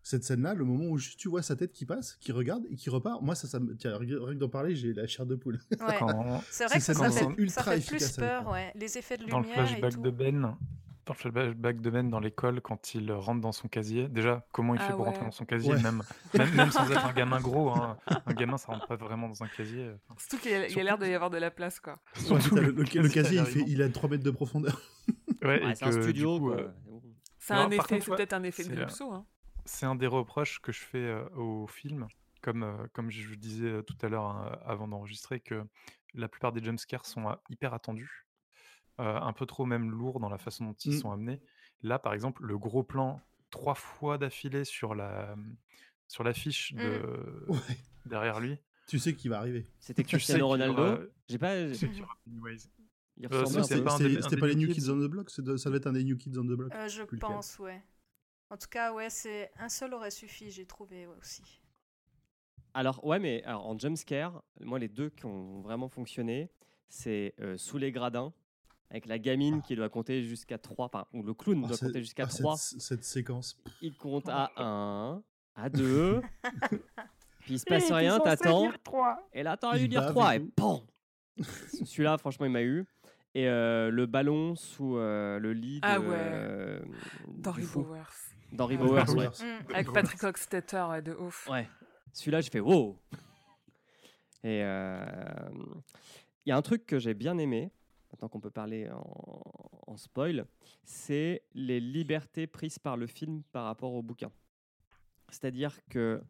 [0.05, 2.75] Cette scène-là, le moment où juste tu vois sa tête qui passe, qui regarde et
[2.75, 5.37] qui repart, moi ça, ça me, tiens, rien que d'en parler, j'ai la chair de
[5.37, 5.61] poule.
[5.71, 5.95] Ouais.
[5.99, 8.51] Quand, C'est vrai que C'est ça, ça fait, ultra ça fait efficace plus à peur,
[8.53, 8.73] ouais.
[8.75, 10.01] Les effets de dans le lumière et flashback tout.
[10.03, 10.57] de Ben,
[11.05, 14.75] dans le flashback de Ben dans l'école, quand il rentre dans son casier, déjà, comment
[14.75, 15.83] il Ah fait pour rentrer dans son casier, Ouais.
[15.83, 16.03] même,
[16.35, 17.97] même, même sans être un gamin gros, hein.
[18.27, 19.91] un gamin ça rentre pas vraiment dans un casier.
[20.09, 20.15] enfin.
[20.19, 21.99] Surtout qu'il y a, l'air de y avoir de la place, quoi.
[22.15, 24.81] Surtout le, le- le casier, il, fait, il a 3 mètres de profondeur.
[25.43, 26.57] Ouais, Ouais, et c'est un studio, coup, quoi.
[26.61, 26.69] euh,
[27.39, 29.27] C'est un effet, c'est peut-être un effet de euh, Gripsou, hein.
[29.65, 32.07] c'est un des reproches que je fais euh, au film,
[32.43, 35.65] comme, euh, comme je disais euh, tout à l'heure hein, avant d'enregistrer, que
[36.15, 38.27] la plupart des jumpscares sont euh, hyper attendus,
[39.01, 40.99] euh, un peu trop même lourds dans la façon dont ils Mm.
[41.01, 41.41] sont amenés.
[41.83, 45.35] Là, par exemple, le gros plan trois fois d'affilée sur la
[46.09, 47.03] sur l'affiche de
[47.49, 47.59] Ouais.
[48.07, 48.59] derrière lui.
[48.87, 49.67] Tu sais qu'il va arriver.
[49.81, 51.09] C'était Cristiano Ronaldo?
[51.29, 51.69] J'ai pas.
[51.69, 52.71] tu sais qu'il y aura Pennywise.
[53.17, 53.77] Il Euh, pas des- C'était
[54.37, 54.91] des pas les New Kids.
[54.91, 55.31] On the Block?
[55.31, 56.75] Ça va être un des New Kids on the Block.
[56.75, 57.83] Euh, je pense, ouais.
[58.51, 61.63] En tout cas, ouais, c'est un seul aurait suffi, j'ai trouvé ouais, aussi.
[62.75, 66.51] Alors, ouais, mais alors, en jumpscare, moi, les deux qui ont vraiment fonctionné,
[66.89, 68.33] c'est euh, sous les gradins,
[68.93, 72.01] avec la gamine qui doit compter jusqu'à 3, enfin, ou le clown Ah, doit compter
[72.01, 72.57] jusqu'à ah, 3.
[72.59, 73.59] Cette, cette séquence.
[73.81, 75.23] Il compte à 1,
[75.57, 76.21] à 2,
[77.41, 78.71] puis il se passe rien, t'attends,
[79.33, 80.41] et là, t'as lui dire bave et 3, et.
[80.41, 80.81] PAM
[81.85, 82.87] Celui-là, franchement, il m'a eu.
[83.35, 86.07] Et euh, le ballon sous euh, le lit de, Ah ouais.
[86.11, 86.83] euh.
[87.27, 88.05] Bowers.
[88.53, 89.15] d'Henry Ah, Bowers, ouais.
[89.15, 89.31] Bowers.
[89.43, 89.73] Mm.
[89.75, 91.49] Avec Patrick Hockstetter, ouais, de ouf.
[91.49, 91.67] Ouais.
[92.13, 93.01] Celui-là, j'ai fait wow.
[94.45, 95.05] Et euh,
[96.45, 97.73] il y a un truc que j'ai bien aimé,
[98.23, 99.43] maintenant qu'on peut parler en,
[99.89, 100.47] en spoil,
[100.85, 104.31] c'est les libertés prises par le film par rapport au bouquin.
[105.29, 106.23] C'est-à-dire que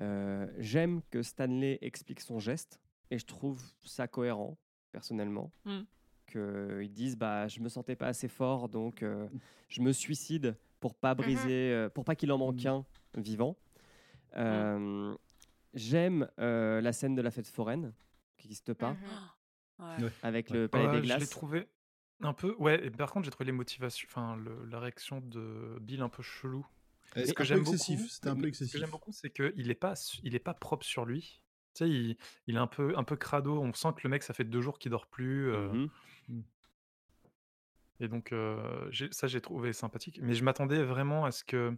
[0.00, 2.80] euh, j'aime que Stanley explique son geste
[3.12, 4.58] et je trouve ça cohérent,
[4.90, 5.52] personnellement.
[5.64, 5.80] Mm.
[6.26, 9.28] Qu'ils disent bah, je me sentais pas assez fort, donc euh,
[9.68, 12.66] je me suicide pour pas briser, euh, pour pas qu'il en manque Mm.
[12.66, 12.84] un
[13.20, 13.56] vivant.
[14.36, 15.14] Euh,
[15.74, 17.92] J'aime euh, la scène de la fête foraine,
[18.38, 18.98] qui n'existe pas, Mhm.
[19.78, 20.10] Ouais.
[20.22, 21.30] Avec le palais Ouais, des je l'ai glaces.
[21.30, 21.68] trouvé
[22.22, 22.54] un peu.
[22.58, 26.08] Ouais, et par contre, j'ai trouvé les motivations, enfin, le- la réaction de Bill un
[26.08, 26.66] peu chelou.
[27.14, 27.98] Que un peu j'aime excessif.
[27.98, 28.80] beaucoup, C'était un peu Ce que excessif.
[28.80, 31.40] j'aime beaucoup, c'est qu'il est pas, il est pas propre sur lui.
[31.74, 33.60] Tu sais, il, il est un peu, un peu crado.
[33.60, 35.52] On sent que le mec, ça fait deux jours qu'il dort plus.
[35.52, 35.86] euh,
[36.28, 36.42] Mhm.
[38.00, 40.18] Et donc, euh, ça, j'ai trouvé sympathique.
[40.22, 41.74] Mais je m'attendais vraiment à ce que,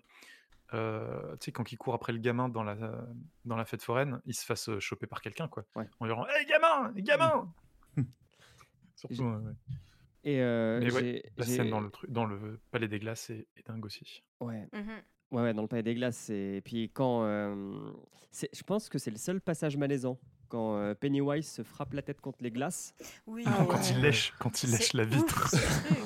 [0.75, 2.77] euh, tu sais, quand il court après le gamin dans la,
[3.45, 5.65] dans la fête foraine, il se fasse choper par quelqu'un, quoi.
[5.77, 5.89] Ouais.
[6.01, 7.53] En lui disant Hé, gamin Gamin
[8.97, 9.53] Surtout, J'ai- ouais, ouais.
[10.25, 12.99] Et euh, Mais ouais, j'ai- la j'ai- scène dans le, truc- dans le palais des
[12.99, 14.23] glaces est, est dingue aussi.
[14.41, 14.67] Ouais.
[14.73, 14.89] Mhm.
[15.31, 16.31] Ouais, ouais, dans le palais des glaces.
[16.31, 17.25] Et puis quand.
[17.25, 17.55] euh,
[18.31, 20.19] c'est- Je pense que c'est le seul passage malaisant.
[20.49, 22.95] Quand euh, Pennywise se frappe la tête contre les glaces.
[23.27, 23.45] Oui.
[23.47, 23.91] Ah quand ouais.
[23.91, 25.55] il lèche, quand il lèche la vitre.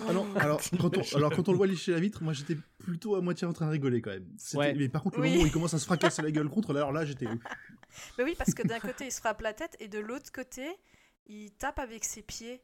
[0.09, 2.57] Ah non, alors quand, on, alors quand on le voit lécher la vitre, moi j'étais
[2.79, 4.27] plutôt à moitié en train de rigoler quand même.
[4.55, 4.75] Ouais.
[4.75, 5.31] Mais par contre, le Oui.
[5.31, 7.27] moment où il commence à se fracasser la gueule contre, alors là j'étais.
[8.19, 10.67] Mais oui, parce que d'un côté, il se frappe la tête et de l'autre côté,
[11.27, 12.61] il tape avec ses pieds.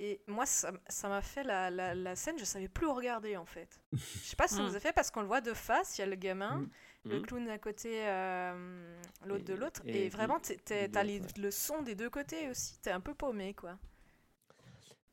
[0.00, 0.70] Et moi, ça
[1.08, 3.80] m'a fait la, la, la scène, je savais plus où regarder en fait.
[3.92, 4.68] Je sais pas si ça Mm.
[4.68, 6.68] vous a fait parce qu'on le voit de face, il y a le gamin, Mm.
[7.10, 7.26] le Mhm.
[7.26, 9.82] clown d'un côté, euh, l'autre de l'autre.
[9.84, 12.78] et Et, vraiment, t'as les- le son des deux côtés aussi.
[12.80, 13.76] T'es un peu paumé quoi.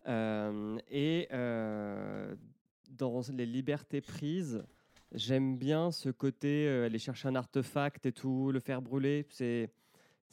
[0.08, 2.36] Euh, et euh,
[2.92, 4.64] dans les libertés prises,
[5.14, 9.26] j'aime bien ce côté aller chercher un artefact et tout, le faire brûler.
[9.32, 9.72] C'est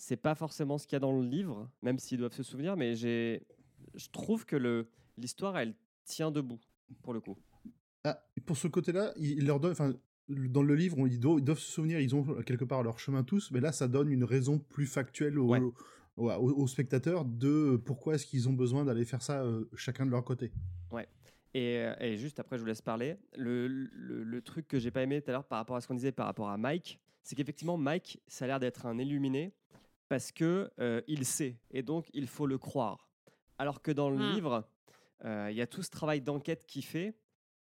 [0.02, 2.76] c'est pas forcément ce qu'il y a dans le livre, même s'ils doivent se souvenir,
[2.76, 3.46] mais j'ai
[3.94, 6.58] je trouve que le l'histoire elle tient debout
[7.02, 7.38] pour le coup.
[8.02, 9.70] Ah, pour ce côté-là, il, leur donne.
[9.70, 9.94] Enfin,
[10.28, 12.98] dans le livre, on- ils, doivent, ils doivent se souvenir, ils ont quelque part leur
[12.98, 15.60] chemin tous, mais là, ça donne une raison plus factuelle aux, Ouais.
[15.60, 15.72] aux,
[16.32, 20.10] aux- aux spectateurs de pourquoi est-ce qu'ils ont besoin d'aller faire ça euh, chacun de
[20.10, 20.50] leur côté.
[21.54, 23.18] Et, euh, et juste après, je vous laisse parler.
[23.36, 25.86] Le, le- le truc que j'ai pas aimé tout à l'heure par rapport à ce
[25.86, 29.52] qu'on disait par rapport à Mike, c'est qu'effectivement, Mike, ça a l'air d'être un illuminé
[30.12, 33.08] parce que euh, il sait et donc il faut le croire.
[33.56, 34.32] Alors que dans le Hmm.
[34.34, 34.68] livre,
[35.24, 37.14] euh, il y a tout ce travail d'enquête qu'il fait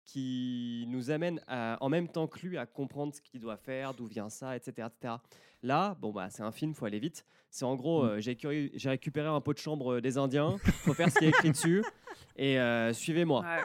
[0.03, 3.93] qui nous amène à, en même temps que lui à comprendre ce qu'il doit faire,
[3.93, 4.89] d'où vient ça, etc.
[4.93, 5.13] etc.
[5.61, 7.25] Là, bon, bah, c'est un film, faut aller vite.
[7.49, 8.07] C'est en gros, Mm.
[8.09, 8.19] euh,
[8.75, 11.81] j'ai récupéré un pot de chambre des Indiens, faut faire ce qui est écrit dessus,
[12.35, 12.57] et
[12.91, 13.39] suivez-moi.
[13.45, 13.63] Ouais.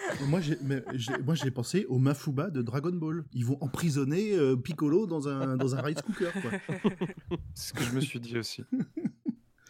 [0.26, 3.24] Moi, j'ai, mais j'ai- moi, j'ai pensé au Mafuba de Dragon Ball.
[3.32, 6.50] Ils vont emprisonner euh, Piccolo dans un, dans un rice cooker, quoi.
[7.54, 8.64] C'est ce que je me suis dit aussi.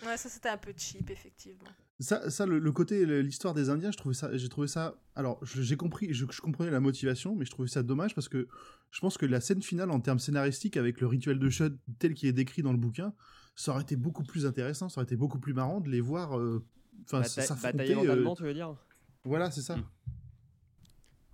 [0.06, 1.66] Ouais, ça c'était un peu cheap, effectivement.
[1.98, 4.94] Ça, ça le, le côté, l'histoire des Indiens, je trouvais ça, j'ai trouvé ça.
[5.16, 8.46] Alors, j'ai compris, je, je comprenais la motivation, mais je trouvais ça dommage parce que
[8.92, 12.14] je pense que la scène finale, en termes scénaristiques, avec le rituel de Shud tel
[12.14, 13.12] qu'il est décrit dans le bouquin,
[13.56, 16.38] ça aurait été beaucoup plus intéressant, ça aurait été beaucoup plus marrant de les voir,
[16.38, 16.64] euh,
[17.06, 17.72] enfin, Bata- s'affronter.
[17.78, 18.76] batailler en euh, allemand, tu veux dire?
[19.24, 19.76] Voilà, c'est ça.
[19.78, 19.84] Mm.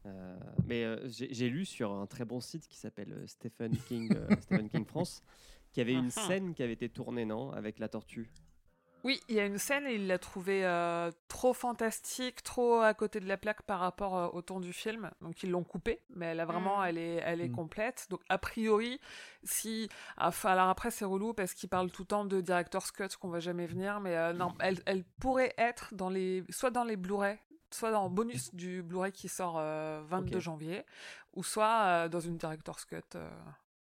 [0.07, 0.37] Euh,
[0.67, 4.13] mais euh, j'ai j'ai lu sur un très bon site qui s'appelle euh, Stephen King,
[4.15, 5.23] euh, Stephen King France,
[5.73, 6.11] qu'il y avait une Mhm.
[6.11, 8.31] scène qui avait été tournée, non, avec la tortue?
[9.03, 12.95] Oui, il y a une scène et il l'a trouvée euh, trop fantastique, trop à
[12.95, 15.11] côté de la plaque par rapport euh, au ton du film.
[15.21, 16.87] Donc ils l'ont coupée, mais elle a vraiment, Mm.
[16.87, 17.55] elle est, elle est Mm.
[17.55, 18.07] complète.
[18.09, 18.99] Donc a priori,
[19.43, 23.09] si, enfin, alors après c'est relou parce qu'il parle tout le temps de director's cut
[23.21, 26.85] qu'on va jamais venir, mais euh, non, elle, elle pourrait être dans les, soit dans
[26.85, 27.37] les Blu-ray,
[27.75, 30.43] soit dans le bonus du Blu-ray qui sort euh, 22 Ok.
[30.43, 30.83] janvier,
[31.35, 33.31] ou soit euh, dans une director's cut euh,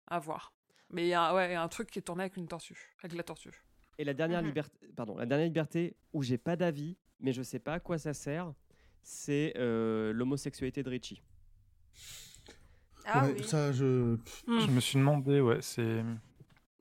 [0.08, 0.54] à voir.
[0.90, 2.48] Mais il y a, ouais, il y a un truc qui est tourné avec une
[2.48, 3.64] tortue, avec la tortue.
[3.98, 4.48] Et la dernière Mhm.
[4.48, 7.98] liberté, pardon, la dernière liberté où j'ai pas d'avis, mais je sais pas à quoi
[7.98, 8.54] ça sert,
[9.04, 11.22] c'est euh, l'homosexualité de Richie.
[13.06, 13.44] Ah Ouais, oui.
[13.44, 14.16] Ça, je.
[14.48, 14.60] Mm.
[14.60, 16.04] Je me suis demandé, ouais, c'est.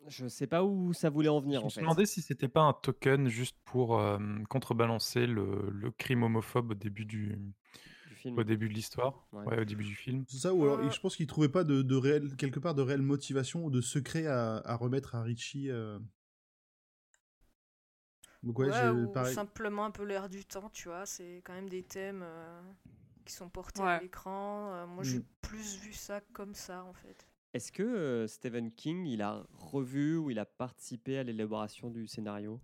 [0.09, 1.81] Je sais pas où ça voulait en Je venir me en suis fait.
[1.83, 4.19] demandé si c'était pas un token juste pour euh,
[4.49, 7.39] contrebalancer le, le crime homophobe au début du,
[8.09, 8.39] du film.
[8.39, 9.45] au début de l'histoire, Ouais.
[9.47, 10.25] ouais, au début du film.
[10.29, 10.91] C'est ça, ou alors Euh.
[10.91, 13.81] je pense qu'il trouvait pas de, de réel, quelque part de réelle motivation ou de
[13.81, 15.71] secret à, à remettre à Richie.
[15.71, 15.99] euh.
[18.43, 19.35] Donc ouais, Ouais, j'ai- ou pareil.
[19.35, 21.07] simplement un peu l'air du temps, tu vois.
[21.07, 22.61] C'est quand même des thèmes euh,
[23.25, 24.73] qui sont portés à l'écran.
[24.73, 25.25] Euh, moi, j'ai Mm.
[25.43, 27.28] plus vu ça comme ça, en fait.
[27.55, 32.07] Est-ce que euh, Stephen King, il a revu ou il a participé à l'élaboration du
[32.07, 32.61] scénario?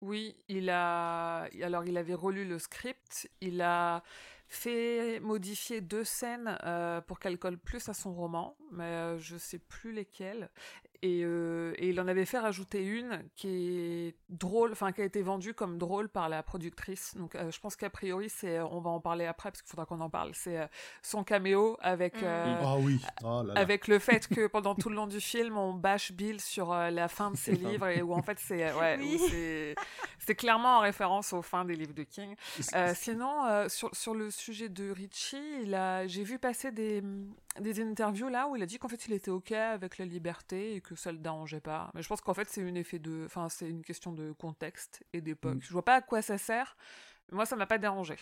[0.00, 1.48] Oui, il a.
[1.62, 3.30] Alors, il avait relu le script.
[3.40, 4.02] Il a
[4.46, 9.36] fait modifier deux scènes euh, pour qu'elles collent plus à son roman, mais euh, je
[9.36, 10.50] sais plus lesquelles.
[11.02, 15.04] Et, euh, et il en avait fait rajouter une qui est drôle, enfin qui a
[15.04, 17.14] été vendue comme drôle par la productrice.
[17.16, 19.86] Donc, euh, je pense qu'a priori, c'est, on va en parler après parce qu'il faudra
[19.86, 20.32] qu'on en parle.
[20.34, 20.66] C'est euh,
[21.02, 22.16] son caméo avec.
[22.16, 22.24] Mm.
[22.24, 23.60] euh, Ah oui, oh là là.
[23.60, 26.90] avec le fait que pendant tout le long du film, on bâche Bill sur euh,
[26.90, 29.74] la fin de ses livres et où en fait c'est ouais, Oui.
[30.18, 32.34] c'est clairement en référence aux fins des livres de King.
[32.74, 37.02] Euh, sinon, euh, sur, sur le sujet de Richie, il a, j'ai vu passer des,
[37.60, 40.74] des interviews là où il a dit qu'en fait il était ok avec la liberté
[40.74, 41.90] et que ça le dérangeait pas.
[41.94, 45.04] Mais je pense qu'en fait c'est une effet de, enfin c'est une question de contexte
[45.12, 45.56] et d'époque.
[45.56, 45.62] Mm.
[45.62, 46.76] Je vois pas à quoi ça sert.
[47.30, 48.16] mais Moi, ça m'a pas dérangé.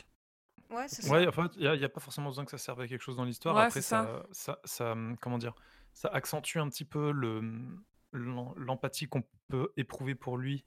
[0.71, 1.13] Ouais, c'est ça.
[1.13, 3.17] Ouais, en fait, il n'y a, pas forcément besoin que ça serve à quelque chose
[3.17, 3.55] dans l'histoire.
[3.55, 5.55] Ouais, Après, ça, ça, ça, comment dire,
[5.93, 7.41] ça accentue un petit peu le,
[8.13, 10.65] l'em- l'empathie qu'on peut éprouver pour lui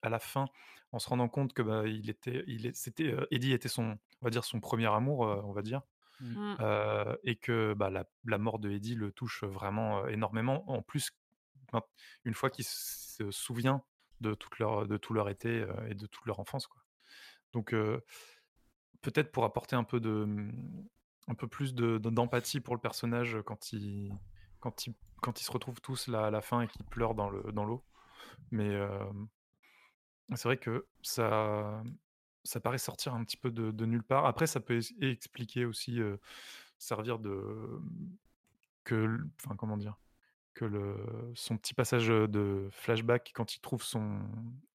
[0.00, 0.46] à la fin,
[0.92, 3.98] en se rendant compte que bah, il était, il est, c'était, euh, Eddie était son,
[4.20, 5.82] on va dire, son premier amour, euh, on va dire,
[6.22, 6.56] Mm.
[6.60, 10.68] euh, et que bah, la, la mort de Eddie le touche vraiment énormément.
[10.70, 11.10] En plus,
[11.72, 11.82] ben,
[12.24, 13.82] une fois qu'il se souvient
[14.20, 16.82] de toute leur, de tout leur été et de toute leur enfance, quoi.
[17.52, 18.00] Donc euh,
[19.02, 20.52] peut-être pour apporter un peu de, hum,
[21.28, 24.12] un peu plus de, de- d'empathie pour le personnage quand il,
[24.60, 27.30] quand il, quand ils se retrouvent tous là à la fin et qu'ils pleurent dans
[27.30, 27.84] le, dans l'eau.
[28.50, 29.04] Mais euh,
[30.34, 31.82] c'est vrai que ça,
[32.44, 34.26] ça paraît sortir un petit peu de, de nulle part.
[34.26, 36.16] Après, ça peut expliquer aussi, euh,
[36.78, 37.80] servir de
[38.84, 39.98] que, l- enfin comment dire,
[40.54, 40.96] que le,
[41.34, 44.20] son petit passage de flashback quand il trouve son,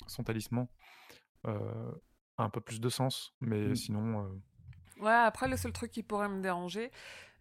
[0.07, 0.67] son talisman
[1.47, 1.91] euh,
[2.37, 3.33] a un peu plus de sens.
[3.41, 3.75] Mais Mm.
[3.75, 4.29] sinon, euh,
[4.99, 6.91] Ouais, après, le seul truc qui pourrait me déranger,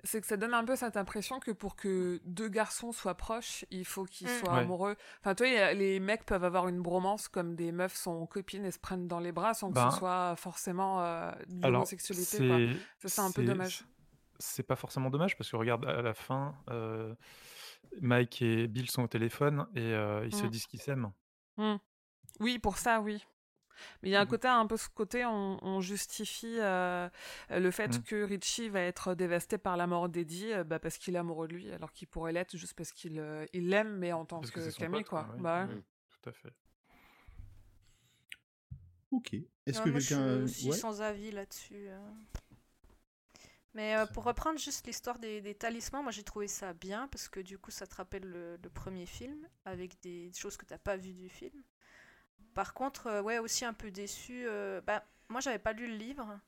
[0.04, 3.64] c'est que ça donne un peu cette impression que pour que deux garçons soient proches,
[3.70, 4.38] il faut qu'ils Mm.
[4.38, 4.60] soient Ouais.
[4.60, 4.96] amoureux.
[5.20, 8.64] Enfin, toi, y a- les mecs peuvent avoir une bromance comme des meufs sont copines
[8.64, 12.24] et se prennent dans les bras sans que Ben, ce soit forcément euh, de l'homosexualité.
[12.24, 13.84] c'est Ça, c'est un peu dommage.
[14.38, 17.14] c'est pas forcément dommage parce que regarde à la fin, euh,
[18.00, 20.50] Mike et Bill sont au téléphone et euh, ils se Mm.
[20.50, 21.10] disent qu'ils s'aiment.
[22.40, 23.24] Oui, pour ça, oui.
[24.02, 24.26] Mais il y a un Mhm.
[24.26, 27.08] côté, un peu ce côté, on, on justifie euh,
[27.50, 28.04] le fait Mhm.
[28.04, 31.48] que Richie va être dévasté par la mort d'Eddie euh, bah, parce qu'il est amoureux
[31.48, 34.40] de lui, alors qu'il pourrait l'être juste parce qu'il euh, il l'aime, mais en tant
[34.40, 35.28] Parce que que, Camille, pote, quoi.
[35.38, 35.76] Bah ouais.
[35.76, 35.82] Mm.
[36.22, 36.52] Tout à fait.
[39.10, 39.34] Ok.
[39.66, 40.38] Est-ce Ouais, que quelqu'un.
[40.42, 41.88] suis aussi ouais sans avis là-dessus.
[41.88, 41.98] euh.
[43.74, 47.28] Mais euh, pour reprendre juste l'histoire des, des talismans, moi j'ai trouvé ça bien parce
[47.28, 50.78] que du coup ça te rappelle le, le premier film avec des choses que t'as
[50.78, 51.62] pas vues du film.
[52.56, 54.46] Par contre, euh, ouais, aussi un peu déçu.
[54.48, 56.40] euh, bah, moi j'avais pas lu le livre,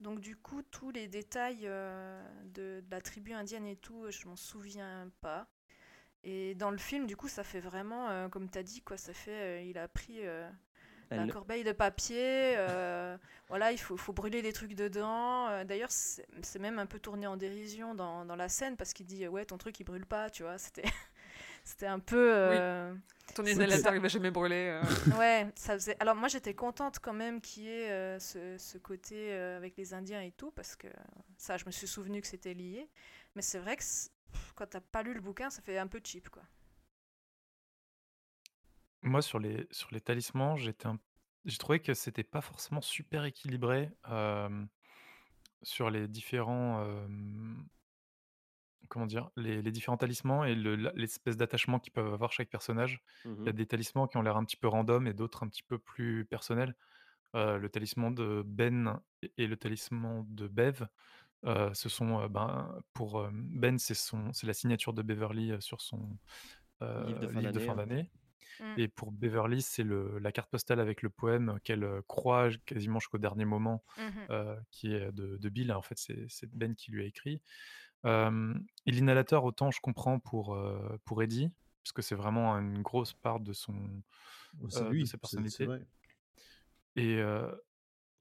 [0.00, 4.28] Donc du coup, tous les détails euh, de, de la tribu indienne et tout, je
[4.28, 5.48] m'en souviens pas.
[6.24, 8.98] Et dans le film, du coup, ça fait vraiment, euh, comme tu as dit, quoi,
[8.98, 10.20] ça fait, euh, il a pris
[11.14, 12.56] la corbeille de papier,
[13.48, 15.64] voilà, il faut, faut brûler des trucs dedans.
[15.64, 19.06] D'ailleurs, c'est c'est même un peu tourné en dérision dans, dans la scène parce qu'il
[19.06, 20.84] dit, ouais, ton truc, il brûle pas, tu vois, c'était...
[21.68, 22.32] C'était un peu...
[22.34, 22.94] euh,
[23.34, 24.80] Ton C'est- inhalateur, il va jamais brûler.
[24.82, 24.82] euh.
[25.18, 25.96] Ouais, ça faisait.
[26.00, 29.76] Alors moi j'étais contente quand même qu'il y ait euh, ce, ce côté euh, avec
[29.76, 30.88] les Indiens et tout parce que
[31.36, 32.88] ça je me suis souvenu que c'était lié.
[33.34, 33.82] Mais c'est vrai que
[34.54, 36.42] quand t'as pas lu le bouquin ça fait un peu cheap quoi.
[39.02, 40.98] Moi, sur les, sur les talismans, j'étais un-
[41.44, 44.64] j'ai trouvé que c'était pas forcément super équilibré euh,
[45.62, 47.06] sur les différents, euh,
[48.88, 52.50] comment dire, les, les différents talismans et le- la- l'espèce d'attachement qu'ils peuvent avoir chaque
[52.50, 53.02] personnage.
[53.44, 53.56] Il y a Mhm.
[53.56, 56.24] des talismans qui ont l'air un petit peu random et d'autres un petit peu plus
[56.26, 56.74] personnels.
[57.36, 60.86] Euh, le talisman de Ben et et le talisman de Bev,
[61.46, 65.52] euh, ce sont, euh, ben, pour euh, Ben, c'est son, c'est la signature de Beverly
[65.52, 66.18] euh, sur son
[67.06, 67.76] Livre de fin livre de d'année, fin hein.
[67.76, 68.10] d'année.
[68.60, 68.78] Mm.
[68.78, 73.00] Et pour Beverly, c'est le- la carte postale avec le poème qu'elle euh, croit quasiment
[73.00, 74.26] jusqu'au dernier moment, Mhm.
[74.30, 75.72] euh, qui est de, de Bill.
[75.72, 77.42] En fait, c'est c'est Ben qui lui a écrit.
[78.06, 78.54] Euh,
[78.86, 81.50] et l'inhalateur, autant je comprends pour, euh, pour Eddie,
[81.82, 85.66] parce que c'est vraiment une grosse part de, son, euh, de sa personnalité.
[85.66, 85.84] vrai.
[86.96, 87.50] Et, euh,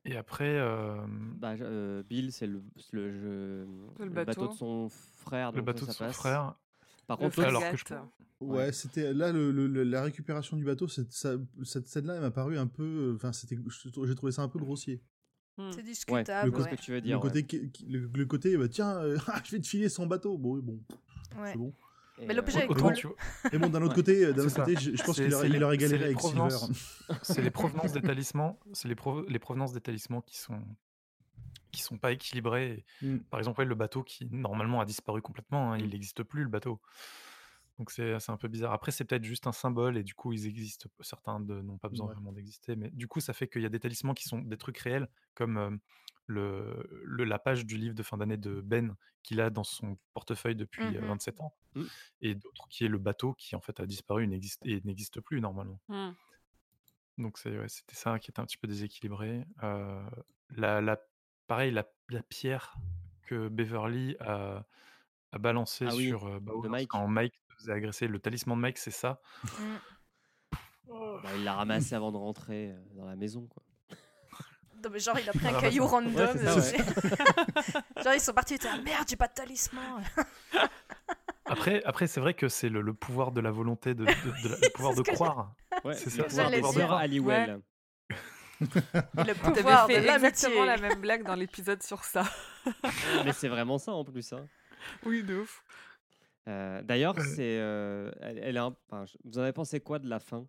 [0.05, 3.67] et après, euh, Bah, euh, Bill, c'est le, le, jeu-
[3.99, 4.41] Le le bateau.
[4.41, 4.53] bateau.
[4.53, 5.51] de son frère.
[5.51, 6.15] le bateau ça, de ça son passe.
[6.15, 6.55] frère,
[7.05, 7.83] Par contre, alors que je.
[8.39, 8.71] Ouais, Ouais.
[8.71, 10.87] c'était là le, le- le- la récupération du bateau.
[10.87, 13.13] cette scène-là, elle m'a paru un peu.
[13.15, 13.57] Enfin, c'était.
[14.05, 15.01] j'ai trouvé ça un peu grossier.
[15.58, 15.72] Hmm.
[15.72, 16.50] C'est discutable.
[16.52, 16.76] je vois ce ouais.
[16.78, 17.20] que tu veux Le dire.
[17.20, 20.38] côté, qui- qui- le, le côté, bah, tiens, euh, je vais te filer son bateau.
[20.38, 20.80] Bon, bon,
[21.39, 21.52] Ouais.
[21.52, 21.74] c'est bon.
[22.20, 22.93] Et, Mais l'objet euh, est cool.
[22.96, 23.15] tu vois,
[23.54, 25.50] Et bon, d'un autre côté, d'un C'est autre côté, je, je pense qu'il aurait, c'est
[25.54, 26.36] il les- aurait galéré avec Silver.
[26.38, 26.72] provenances.
[27.24, 30.60] c'est les provenances des talismans, c'est les, pro- les provenances des talismans qui sont
[31.72, 32.86] qui sont pas équilibrées.
[33.02, 33.17] Mm.
[33.30, 36.50] Par exemple, ouais, le bateau qui normalement a disparu complètement, hein, il n'existe plus le
[36.50, 36.80] bateau.
[37.79, 38.73] Donc c'est un peu bizarre.
[38.73, 40.89] Après, c'est peut-être juste un symbole et du coup, ils existent.
[41.01, 42.13] Certains de- n'ont pas besoin Ouais.
[42.13, 44.57] vraiment d'exister, mais du coup, ça fait qu'il y a des talismans qui sont des
[44.57, 45.69] trucs réels, comme euh,
[46.25, 49.97] le, le- la page du livre de fin d'année de Ben qu'il a dans son
[50.15, 51.07] portefeuille depuis euh, Mhm.
[51.09, 51.83] 27 ans, Mm.
[52.21, 55.79] et d'autres qui est le bateau qui en fait a disparu et n'existe plus normalement.
[55.87, 56.11] Hmm.
[57.19, 59.45] Donc ouais, c'était ça qui était un petit peu déséquilibré.
[59.63, 60.03] Euh,
[60.49, 60.99] la, la,
[61.47, 62.75] pareil, la, la pierre
[63.23, 64.65] que Beverly a,
[65.31, 66.89] a balancée Ah oui, sur euh, Mike.
[66.89, 69.20] quand Mike faisait agresser, le talisman de Mike, c'est ça?
[69.43, 69.76] Mm.
[70.88, 73.48] bah, il l'a ramassé avant de rentrer euh, dans la maison.
[73.48, 73.63] Quoi.
[74.84, 76.15] Non, mais genre il a pris un Ah, caillou random.
[76.15, 77.82] Ouais, c'est ça, tu sais.
[78.04, 80.04] genre ils sont partis, ils étaient ah, merde j'ai pas de talisman.
[81.50, 84.50] Après, après c'est vrai que c'est le, le pouvoir de la volonté, de, de- de
[84.50, 85.54] la- le pouvoir de croire.
[85.86, 86.67] Ouais, C'est le ça, pouvoir j'allais de dire.
[86.74, 87.62] Robert Halliwell.
[88.60, 88.67] Le
[89.13, 90.28] T'avais pouvoir de fait l'amitié.
[90.28, 92.24] exactement la même blague dans l'épisode sur ça.
[93.24, 94.34] Mais c'est vraiment ça en plus.
[94.34, 94.46] hein.
[95.06, 95.63] Oui, de ouf.
[96.47, 97.23] Euh, D'ailleurs, Ouais.
[97.25, 100.19] c'est, euh, elle, elle est un- enfin, je- vous en avez pensé quoi de la
[100.19, 100.47] fin?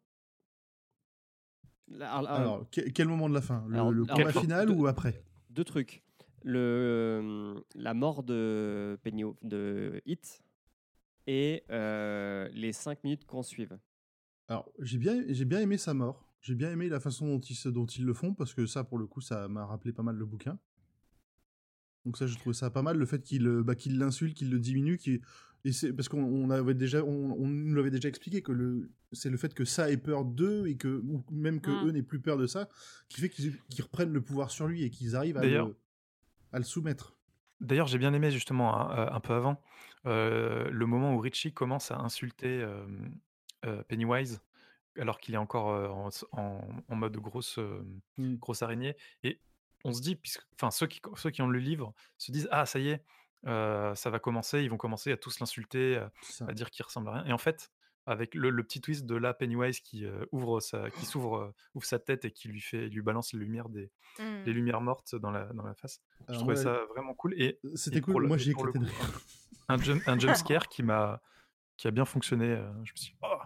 [1.89, 3.65] La- alors, Alors, que- quel moment de la fin?
[3.69, 5.25] Le, Alors- le alors, combat final de- ou après?
[5.51, 6.03] deux trucs.
[6.45, 10.43] Le, euh, la mort de Penny, de Hit
[11.27, 13.77] et euh, les cinq minutes qu'on suive.
[14.49, 16.33] Alors, j'ai bien, j'ai bien aimé sa mort.
[16.41, 18.85] J'ai bien aimé la façon dont ils, se- dont ils le font, parce que ça,
[18.85, 20.59] pour le coup, ça m'a rappelé pas mal le bouquin.
[22.05, 24.51] Donc ça, je trouve ça pas mal, le fait qu'il euh, bah, qu'il l'insulte, qu'il
[24.51, 25.21] le diminue, qu'il-
[25.65, 28.91] et c'est parce qu'on on avait déjà, on, on nous l'avait déjà expliqué que le,
[29.13, 31.87] c'est le fait que ça ait peur d'eux et que ou même que Mm.
[31.87, 32.69] eux n'aient plus peur de ça,
[33.09, 35.77] qui fait qu'ils reprennent le pouvoir sur lui et qu'ils arrivent à le,
[36.53, 37.17] à le soumettre.
[37.61, 39.61] D'ailleurs, j'ai bien aimé justement hein, euh, un peu avant
[40.07, 42.87] euh, le moment où Richie commence à insulter euh,
[43.65, 44.41] euh, Pennywise
[44.97, 47.59] alors qu'il est encore en, en- en mode grosse,
[48.17, 48.35] Mm.
[48.37, 48.97] grosse araignée.
[49.25, 49.41] Et
[49.85, 52.49] on se dit, puisque, enfin ceux qui, ceux qui ont lu le livre se disent
[52.51, 53.05] ah ça y est,
[53.47, 55.97] euh, ça va commencer, ils vont commencer à tous l'insulter,
[56.47, 57.25] à, dire qu'il ressemble à rien.
[57.27, 57.71] Et en fait,
[58.07, 61.55] avec le, le petit twist de la Pennywise qui euh, ouvre sa, qui s'ouvre, euh,
[61.75, 64.45] ouvre sa tête et qui lui fait, lui balance les lumières des, Mm.
[64.47, 66.01] les lumières mortes dans la, dans la face.
[66.29, 67.35] Je trouvais ouais, ça vraiment cool.
[67.41, 68.27] Et C'était cool.
[68.27, 68.85] Moi, j'ai éclaté coup,
[69.69, 71.21] un jump, un jump scare qui m'a
[71.77, 72.57] qui a bien fonctionné.
[72.57, 73.37] Je me suis dit, oh,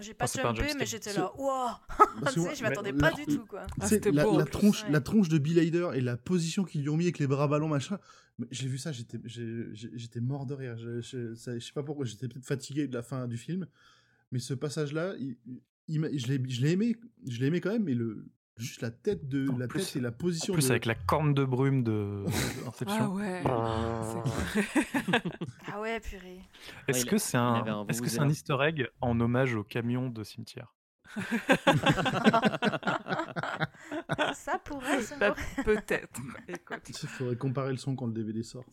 [0.00, 1.70] J'ai pas jumpé, jump mais j'étais là, waouh
[2.34, 3.66] sais, je m'attendais pas la- du tout, quoi.
[3.80, 4.90] Ah, c'était la, beau, la tronche, Ouais.
[4.90, 7.46] la tronche de Bill Hader et la position qu'ils lui ont mis avec les bras
[7.48, 7.98] ballons machin.
[8.50, 9.18] J'ai vu ça, j'étais,
[10.20, 10.76] mort de rire.
[10.78, 13.66] Je, je, ça- je sais pas pourquoi, j'étais peut-être fatigué de la fin du film,
[14.32, 15.36] mais ce passage-là, il,
[15.88, 16.96] il m'a- je l'ai, je l'ai aimé,
[17.26, 18.26] je l'ai aimé quand même, mais le
[18.56, 20.52] juste la tête de, En la plus- tête et la En position.
[20.54, 22.24] plus, de- avec la corne de brume de,
[22.80, 23.42] de Ah ouais.
[23.46, 24.22] Ah.
[25.72, 26.40] Ah ouais, purée.
[26.88, 28.28] Est-ce que c'est un, est-ce que c'est un.
[28.28, 30.74] Easter egg en hommage au camion de cimetière
[34.34, 35.34] Ça pourrait, ça Bah.
[35.64, 36.20] Peut-être.
[36.88, 38.64] Il faudrait comparer le son quand le DVD sort.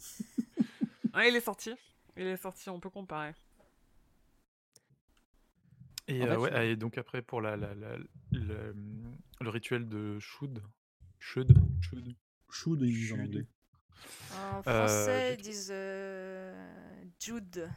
[1.15, 1.73] Ouais, il est sorti.
[2.15, 3.33] Il est sorti, on peut comparer.
[6.07, 7.97] Et, En euh, fait, ouais, je- ah, et donc après, pour la, la- la-
[8.31, 8.75] le,
[9.41, 10.61] le rituel de Shud,
[11.19, 12.15] Shud, Shud,
[12.49, 13.45] Chou, ils disent en anglais.
[14.31, 16.53] En Euh, français, j'ai- ils disent euh,
[17.19, 17.69] Jude.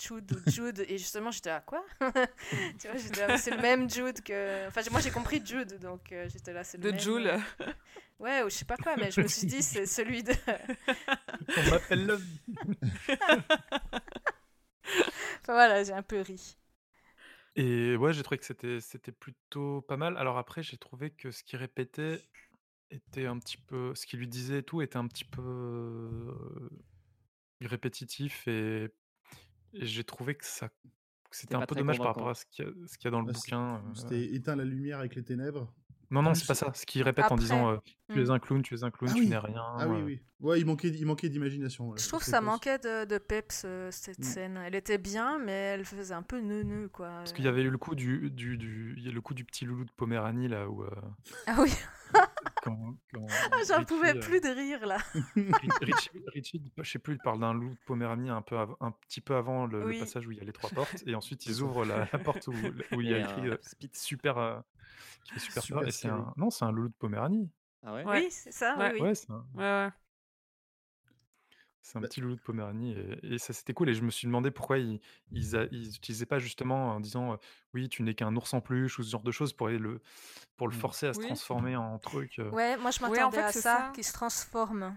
[0.00, 0.84] Jude ou Jude.
[0.88, 1.84] Et justement, j'étais là, quoi?
[2.78, 4.68] Tu vois, j'étais là, c'est le même Jude que.
[4.68, 7.00] Enfin, moi, j'ai compris Jude, donc euh, j'étais là, c'est le De même.
[7.00, 7.30] Joule.
[8.20, 10.32] Ouais, ou je sais pas quoi, mais je me suis dit, c'est celui de.
[11.56, 12.22] On m'appelle Love.
[15.42, 16.56] Enfin, voilà, j'ai un peu ri.
[17.58, 20.16] Et ouais, j'ai trouvé que c'était c'était plutôt pas mal.
[20.16, 22.22] Alors après, j'ai trouvé que ce qu'il répétait
[22.90, 26.70] était un petit peu, ce qu'il lui disait et tout était un petit peu euh,
[27.60, 28.84] répétitif et,
[29.74, 32.20] et j'ai trouvé que ça que c'était un pas peu très dommage par convaincant.
[32.20, 33.84] rapport à ce qu'il y a, ce qu'il y a dans le c'est- bouquin.
[33.86, 35.74] euh, C'était éteint la lumière avec les ténèbres.
[36.10, 36.72] Non, non, c'est pas ça.
[36.74, 37.76] Ce qu'il répète en disant euh,
[38.12, 38.30] tu es Mm.
[38.30, 39.28] un clown, tu es un clown, Ah tu oui.
[39.28, 39.62] n'es rien.
[39.78, 40.20] Ah oui, euh, oui.
[40.40, 41.86] Ouais, il manquait, il manquait d'imagination.
[41.86, 42.00] voilà.
[42.02, 44.22] Je trouve que ça manquait de, de peps, euh, cette Mm.
[44.22, 44.56] scène.
[44.64, 47.08] Elle était bien, mais elle faisait un peu neuneu, quoi.
[47.18, 49.34] Parce qu'il y avait eu le coup du, du, du, il y a le coup
[49.34, 50.90] du petit loulou de Poméranie là où euh,
[51.46, 51.70] Ah oui,
[52.62, 54.96] quand, quand Ah, j'en Richie, pouvais euh, plus de rire, là.
[55.36, 55.50] Ri-
[55.82, 58.92] Richie, Richie, je sais plus, il parle d'un loup de Poméranie un, peu av- un
[58.92, 61.60] petit peu avant le, passage où il y a les trois portes, et ensuite ils
[61.60, 62.52] ouvrent la, la porte où,
[62.92, 63.56] où il y a écrit euh,
[63.92, 64.58] super, euh,
[65.28, 66.20] qui fait super, Super peur, et c'est scary.
[66.20, 67.50] un, non, c'est un loulou de Poméranie.
[67.84, 68.20] Ah ouais, Ouais.
[68.24, 68.92] Oui, c'est ça, Ouais.
[68.94, 69.00] oui.
[69.02, 69.90] Ouais, c'est un, Ouais, ouais.
[71.82, 73.88] c'est un Bah- petit loulou de Poméranie, et, et ça c'était cool.
[73.88, 75.00] Et je me suis demandé pourquoi ils,
[75.32, 77.36] ils, a- ils utilisaient pas justement en disant euh,
[77.74, 80.00] oui, tu n'es qu'un ours en peluche ou ce genre de choses pour aller le,
[80.56, 80.80] pour le Mm.
[80.80, 82.38] forcer à se transformer en truc.
[82.40, 82.50] euh.
[82.50, 83.92] Ouais, moi je Oui, m'attendais en fait, à ça, ça.
[83.94, 84.96] qui se transforme.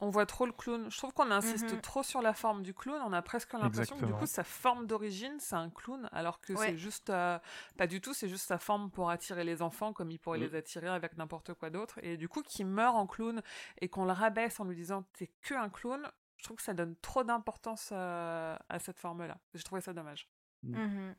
[0.00, 0.90] On voit trop le clown.
[0.90, 1.80] Je trouve qu'on insiste Mhm.
[1.80, 3.00] trop sur la forme du clown.
[3.06, 6.52] On a presque l'impression que du coup, sa forme d'origine, c'est un clown, alors que
[6.52, 6.66] Ouais.
[6.70, 7.10] c'est juste.
[7.10, 7.38] euh,
[7.78, 10.42] pas du tout, c'est juste sa forme pour attirer les enfants, comme il pourrait Mm.
[10.42, 11.98] les attirer avec n'importe quoi d'autre.
[12.02, 13.40] Et du coup, qu'il meurt en clown
[13.80, 16.74] et qu'on le rabaisse en lui disant t'es que un clown, je trouve que ça
[16.74, 19.38] donne trop d'importance à, à cette forme-là.
[19.54, 20.28] J'ai trouvé ça dommage.
[20.64, 21.14] Mhm.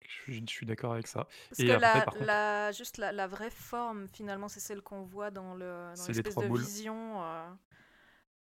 [0.00, 1.26] Je, suis- je suis d'accord avec ça.
[1.48, 4.60] Parce Et que après, la, par contre- la- juste la, la vraie forme, finalement, c'est
[4.60, 7.22] celle qu'on voit dans le dans l'espèce de vision.
[7.24, 7.48] euh.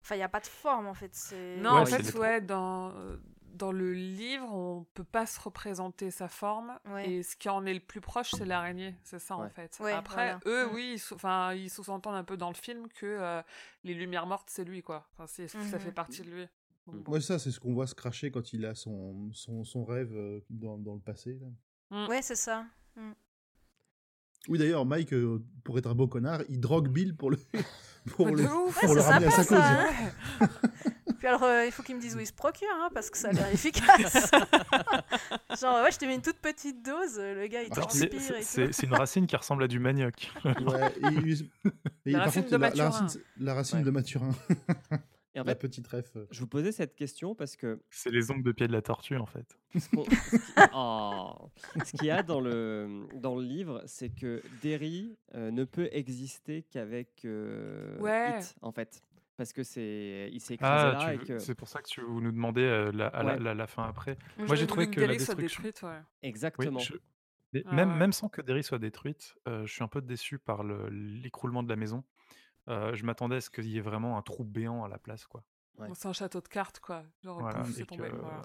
[0.04, 1.12] Enfin, il n'y a pas de forme, en fait.
[1.58, 3.16] Non, Ouais, en fait, ouais, dans, euh,
[3.54, 6.78] dans le livre, on peut pas se représenter sa forme.
[6.90, 7.08] Ouais.
[7.10, 8.94] Et ce qui en est le plus proche, c'est l'araignée.
[9.02, 9.44] C'est ça, en Ouais.
[9.46, 9.92] Ouais, fait.
[9.92, 10.40] Après, voilà.
[10.46, 10.74] eux, Mm.
[10.74, 13.42] oui, ils sous- enfin, ils sous-entendent un peu dans le film que euh,
[13.82, 15.08] les lumières mortes, c'est lui, quoi.
[15.16, 15.78] Enfin, Ça Mhm.
[15.80, 16.46] fait partie de lui.
[16.86, 17.02] Donc, Mm.
[17.04, 17.12] bon.
[17.12, 20.12] Ouais, ça, c'est ce qu'on voit se cracher quand il a son, son, son rêve
[20.14, 21.38] euh, dans, dans le passé.
[21.90, 22.06] là.
[22.08, 22.66] Ouais, c'est ça.
[24.48, 27.38] Oui, d'ailleurs, Mike, euh, pour être un beau connard, il drogue Bill pour le,
[28.16, 29.66] pour le, de ouf pour Ouais, le c'est ramener à sa sympa, cause.
[30.40, 30.48] ça, Ouais.
[31.18, 33.16] Puis alors, euh, il faut qu'il me dise où il se procure, hein, parce que
[33.16, 34.30] ça a l'air efficace.
[35.60, 38.82] Genre, ouais, je t'ai mis une toute petite dose, le gars il Alors, transpire c'est-
[38.82, 40.30] une racine qui ressemble à du manioc.
[40.44, 41.48] Ouais, et il-
[42.04, 43.84] et La par racine contre, de la, racine, c'est- la racine Ouais.
[43.84, 44.30] de Mathurin,
[45.36, 46.16] Et en la petite ref.
[46.16, 46.26] euh.
[46.30, 49.16] je vous posais cette question parce que C'est les ongles de pied de la tortue
[49.16, 49.58] en fait.
[49.74, 49.88] ce
[50.74, 51.50] Oh.
[51.84, 55.88] Ce qu'il y a dans le, dans le livre, c'est que Derry euh, ne peut
[55.92, 58.38] exister qu'avec euh, Ouais.
[58.40, 59.02] It, en fait.
[59.36, 61.38] Parce que c'est, il s'est écrasé Ah, là veux- que...
[61.40, 63.40] c'est pour ça que tu vous nous demandez euh, la, à la, Ouais.
[63.40, 64.16] la- la fin après.
[64.38, 65.62] Moi j'ai trouvé que la Derry soit destruction.
[65.64, 65.98] détruite, ouais.
[65.98, 66.78] Oui, Exactement.
[66.78, 66.94] je-
[67.52, 67.96] mais Ah même, ouais.
[67.96, 71.64] même sans que Derry soit détruite, euh, je suis un peu déçu par le- l'écroulement
[71.64, 72.04] de la maison.
[72.68, 75.26] Euh, je m'attendais à ce qu'il y ait vraiment un trou béant à la place.
[75.26, 75.42] quoi.
[75.78, 75.88] Ouais.
[75.88, 77.04] Bon, C'est un château de cartes, quoi.
[77.22, 78.42] Genre, Voilà, pouf, et que, voilà.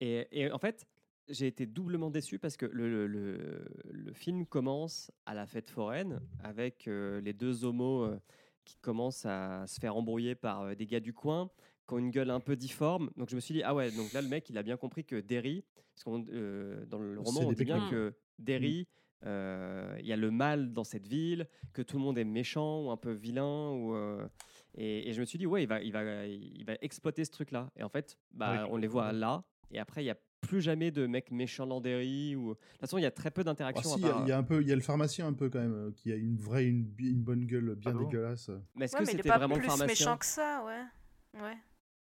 [0.00, 0.86] Et, et en fait,
[1.28, 5.70] j'ai été doublement déçu parce que le, le- le- le film commence à la fête
[5.70, 8.18] foraine avec euh, les deux homos euh,
[8.64, 11.48] qui commencent à se faire embrouiller par euh, des gars du coin
[11.86, 13.10] qui ont une gueule un peu difforme.
[13.16, 15.04] Donc je me suis dit, ah ouais, donc là le mec il a bien compris
[15.04, 15.64] que Derry,
[15.94, 20.12] parce qu'on euh, dans le roman C'est on dit bien que Derry, euh, il y
[20.12, 23.12] a le mal dans cette ville, que tout le monde est méchant ou un peu
[23.12, 23.70] vilain.
[23.70, 24.26] Ou, euh,
[24.74, 27.30] et, et je me suis dit, ouais, il va, il va, il va exploiter ce
[27.30, 27.70] truc-là.
[27.76, 29.44] Et en fait, bah, on le- les voit là.
[29.70, 32.34] Et après, il n'y a plus jamais de mecs méchants dans Derry.
[32.34, 32.50] Ou...
[32.50, 33.96] De toute façon, il y a très peu Ah, d'interactions.
[33.96, 35.32] il y, a- part- il y a un peu, il y a le pharmacien un
[35.32, 38.04] peu quand même, euh, qui a une vraie, une, une bonne gueule bien Ah bon?
[38.06, 38.50] dégueulasse.
[38.74, 40.06] Mais est-ce Ouais, que c'était pas vraiment le plus pharmacien?
[40.06, 41.40] méchant que ça, ouais.
[41.40, 41.56] Ouais.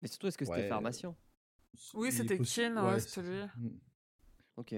[0.01, 0.69] Mais surtout, est-ce que c'était Ouais.
[0.69, 1.15] pharmacien?
[1.95, 3.43] Oui, c'était ouais, ouais, c'était lui.
[3.57, 3.69] Mm.
[4.57, 4.75] Ok.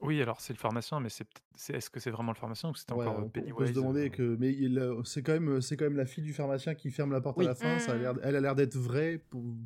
[0.00, 2.68] Oui, alors c'est le pharmacien, mais c'est peut-être- c'est- est-ce que c'est vraiment le pharmacien
[2.70, 4.52] ou c'était Ouais, encore on, euh, peut- on peut Pennywise se demander euh, que, mais
[4.52, 7.20] il, euh, c'est quand même, c'est quand même la fille du pharmacien qui ferme la
[7.20, 7.46] porte Oui.
[7.46, 7.78] à la fin.
[7.78, 9.18] Ça a l'air, elle a l'air d'être vraie.
[9.30, 9.42] Pour...
[9.42, 9.58] Oui,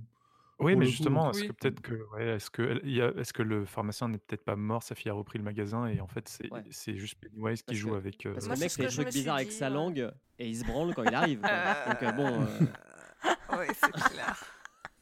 [0.58, 0.86] pour mais le coup.
[0.90, 1.48] justement, est-ce Oui.
[1.48, 4.18] que peut-être que, ouais, est-ce que, elle- il y a- est-ce que le pharmacien n'est
[4.18, 6.62] peut-être pas mort, sa fille a repris le magasin et en fait c'est Ouais.
[6.70, 8.26] c'est juste Pennywise qui Parce joue que- avec.
[8.26, 9.20] euh, Parce Moi, que c'est le mec ce fait que des je me trucs suis
[9.22, 9.74] bizarres avec dit, sa ouais.
[9.74, 11.40] langue et il se branle quand il arrive.
[11.40, 11.50] quoi.
[11.88, 12.42] Donc euh, bon.
[12.42, 14.44] euh, Ouais, c'est clair.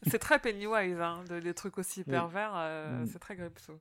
[0.07, 2.13] C'est très Pennywise, hein, de, des trucs aussi Oui.
[2.13, 3.07] pervers, euh, Mm.
[3.07, 3.73] c'est très Gripsou.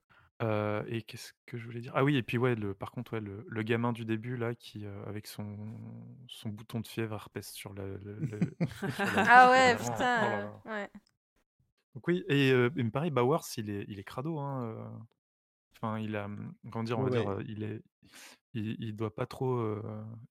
[0.42, 1.92] Heu et qu'est-ce que je voulais dire?
[1.96, 4.54] Ah oui et puis ouais, le par contre, ouais, le le gamin du début là
[4.54, 5.58] qui, heu, avec son
[6.28, 8.58] son bouton de fièvre herpès sur le le le
[8.92, 10.64] sur la Ah ouais, vraiment oh putain, là heu, là.
[10.66, 10.90] ouais.
[11.96, 14.78] Donc oui et heu et pareil Bowers il est il est crado, hein, heu,
[15.76, 17.00] enfin il a, mmh, comment dire?
[17.00, 17.32] On Ouais, va dire, ouais.
[17.32, 17.82] heu, il est
[18.54, 19.84] il il doit pas trop, heu,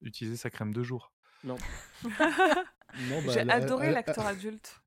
[0.03, 1.13] utiliser sa crème de jour.
[1.45, 1.63] Non.
[2.95, 4.81] Non, bah, J'ai a- adoré a- l'acteur adulte.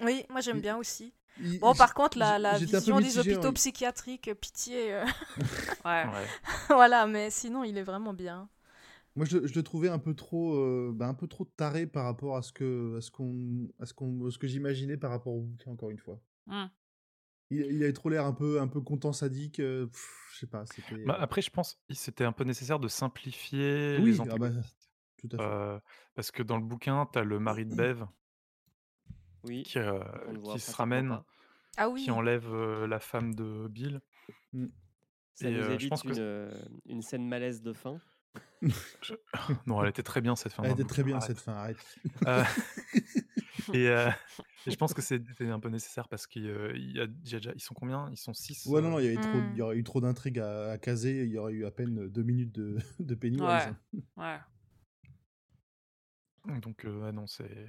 [0.00, 1.12] Oui, moi j'aime Il- bien aussi.
[1.40, 4.94] Il- Bon, par contre, la, vision des hôpitaux psychiatriques, pitié.
[4.94, 5.04] euh,
[5.84, 6.04] Ouais.
[6.04, 6.26] Ouais.
[6.68, 8.48] voilà, mais sinon, il est vraiment bien.
[9.16, 12.04] Moi, je, je le trouvais un peu trop, euh, bah, un peu trop taré par
[12.04, 15.10] rapport à ce que, à ce qu'on, à ce qu'on, à ce que j'imaginais par
[15.10, 16.20] rapport au bouquin encore une fois.
[16.46, 16.66] Hmm.
[17.50, 19.58] Il, il avait trop l'air un peu, un peu content sadique.
[19.58, 21.02] euh, pff, je sais pas, c'était.
[21.04, 24.50] Bah, après je pense, c'était un peu nécessaire de simplifier Oui, les ah bah,
[25.16, 25.38] tout à
[25.78, 25.84] fait.
[26.14, 28.04] Parce que dans le bouquin, tu as le mari de Bev
[29.44, 29.62] Oui.
[29.62, 29.78] qui,
[30.52, 31.18] qui se ramène.
[31.76, 32.02] Ah oui.
[32.02, 32.52] qui enlève,
[32.86, 34.00] la femme de Bill
[35.34, 36.50] Ça et nous je évite pense une, euh,
[37.00, 38.00] scène malaise de fin.
[39.02, 39.14] je
[39.66, 41.28] non, elle était très bien cette fin Elle le était très bien arrête.
[41.28, 41.98] cette fin, arrête.
[42.26, 42.42] Heu
[43.74, 43.86] et
[44.66, 47.34] je pense que c'était un peu nécessaire parce qu'il, heu, il y a il y
[47.34, 48.08] a déjà ils sont combien?
[48.10, 49.84] Ils sont 6, Ouais, non, non, heu il y avait trop, il y aurait eu
[49.84, 51.24] trop d'intrigues à, à caser.
[51.24, 53.44] Il y aurait eu à peine deux minutes de, de Pennywise.
[53.44, 53.72] Ouais.
[54.16, 54.40] hein.
[56.46, 56.60] Ouais.
[56.60, 57.68] donc non, c'est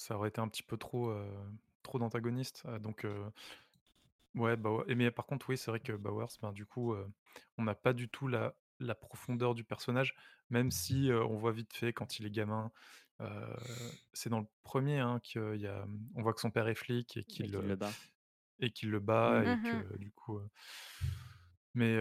[0.00, 1.26] ça aurait été un petit peu trop, heu,
[1.82, 3.06] trop d'antagonistes, donc
[4.34, 6.94] ouais, Bow et mais par contre, oui, c'est vrai que Bowers, ben, du coup,
[7.58, 10.14] on n'a pas du tout la la profondeur du personnage,
[10.48, 12.72] même si, on voit vite fait quand il est gamin,
[14.12, 16.68] c'est dans le premier er hein, qu'il y a, mmh, on voit que son père
[16.68, 18.00] est flic et qu'il, le bat.
[18.60, 19.46] et qu'il le bat Mm.
[19.46, 19.84] et Mhm.
[19.88, 20.40] que du coup,
[21.74, 21.98] mais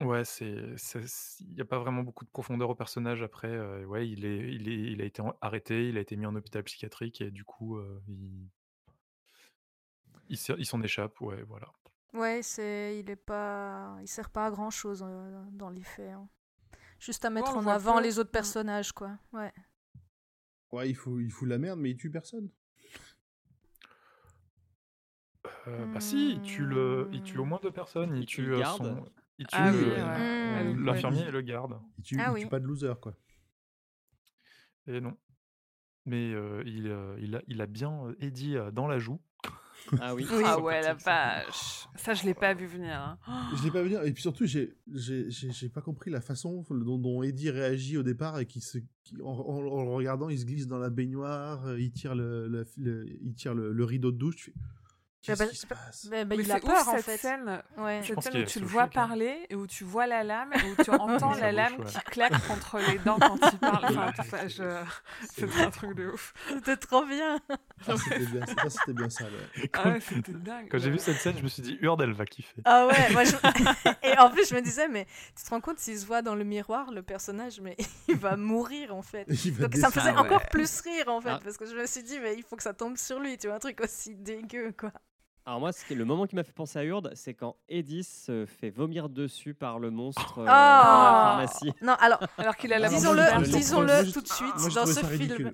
[0.00, 3.48] Ouais, c'est c'est c il y a pas vraiment beaucoup de profondeur au personnage après,
[3.48, 6.24] heu, ouais, il est il est il a été en arrêté, il a été mis
[6.24, 8.48] en hôpital psychiatrique et du coup, heu, il
[10.30, 11.70] il s'e il s'en échappe, ouais, voilà.
[12.12, 15.04] Ouais, c'est, il est pas, il sert pas à grand chose
[15.52, 16.10] dans les faits.
[16.12, 16.28] hein.
[17.00, 18.00] Juste à mettre on le en voit avant peu.
[18.00, 18.32] les autres Mm.
[18.32, 19.18] personnages, quoi.
[19.32, 19.52] Ouais.
[20.72, 22.50] Ouais, il fout, il fout la merde, mais il tue personne.
[25.66, 27.46] Heu, bah si, il tue le il tue au Hmm.
[27.46, 28.64] moins 2 personnes, il Il tue tue, le heu, garde.
[28.64, 29.06] son
[29.40, 29.94] il tue Ah oui, ouais.
[29.98, 30.84] euh, Elle- Hmm.
[30.84, 31.28] l'infirmier ouais.
[31.28, 32.40] et le garde Il tue, Ah il oui.
[32.42, 33.16] tue pas de loser, quoi.
[34.86, 35.16] et non.
[36.06, 39.20] Mais heu, il, heu, il a il a bien, heu, Eddie, dans la joue.
[40.00, 40.26] Ah oui.
[40.32, 40.42] Oui.
[40.44, 41.86] Ah ouais, la vache.
[41.96, 42.92] Ça, je l'ai pas vu venir.
[43.26, 43.48] hein.
[43.56, 44.02] Je l'ai pas venir.
[44.04, 47.96] Et puis surtout, j'ai, j'ai, j'ai j'ai pas compris la façon dont, dont Eddie réagit
[47.96, 50.78] au départ et qui se, qui- en, en- en le regardant, il se glisse dans
[50.78, 54.36] la baignoire, euh, il tire le, le, le- il tire le, le rideau de douche.
[54.36, 54.54] Tu fais,
[55.28, 56.96] Bah, Qu'est-ce bah, qui se bah, passe bah, bah, Mais il a peur ouf en
[56.96, 57.18] cette fait.
[57.18, 57.62] scène.
[57.76, 58.00] Ouais.
[58.02, 59.00] Cette scène où tu le vois choc, hein.
[59.06, 61.84] parler et où tu vois la lame et où tu entends la bouche, lame ouais.
[61.86, 63.84] qui claque contre les dents quand il parle.
[63.84, 64.82] Enfin, tout ça, je...
[65.30, 66.32] c'était un truc de ouf.
[66.48, 67.38] C'était trop bien.
[67.86, 69.24] Ah, c'était bien, ça, c'était bien ça.
[69.24, 69.70] ouais.
[69.74, 70.68] Ah ouais, c'était dingue.
[70.70, 70.92] Quand j'ai ouais.
[70.92, 72.62] vu cette scène, je me suis dit: «Hurd, elle va kiffer».
[72.64, 73.36] Ah ouais, moi je...
[74.02, 75.06] et en plus je me disais mais
[75.36, 77.76] tu te rends compte s'il se voit dans le miroir le personnage mais
[78.08, 79.26] il va mourir en fait.
[79.60, 81.40] Donc ça me faisait Ah encore plus rire en fait Ah.
[81.42, 83.46] parce que je me suis dit mais il faut que ça tombe sur lui, tu
[83.48, 84.92] vois un truc aussi dégueu quoi.
[85.46, 87.56] Alors moi, ce qui est- le moment qui m'a fait penser à Hurd, c'est quand
[87.68, 91.22] Eddie se fait vomir dessus par le monstre euh, dans la Ah.
[91.48, 91.72] pharmacie.
[91.82, 94.86] Non, alors Alors qu'il a la disons-le, moi, disons-le trouvais- tout de suite moi, dans
[94.86, 95.52] ce film.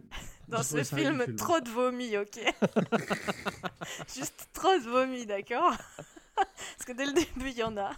[0.48, 1.36] Dans ce film, ridicule.
[1.36, 2.38] trop de vomi, ok
[4.14, 5.74] Juste trop de vomi, d'accord
[6.36, 7.90] Parce que dès le début, il y en a.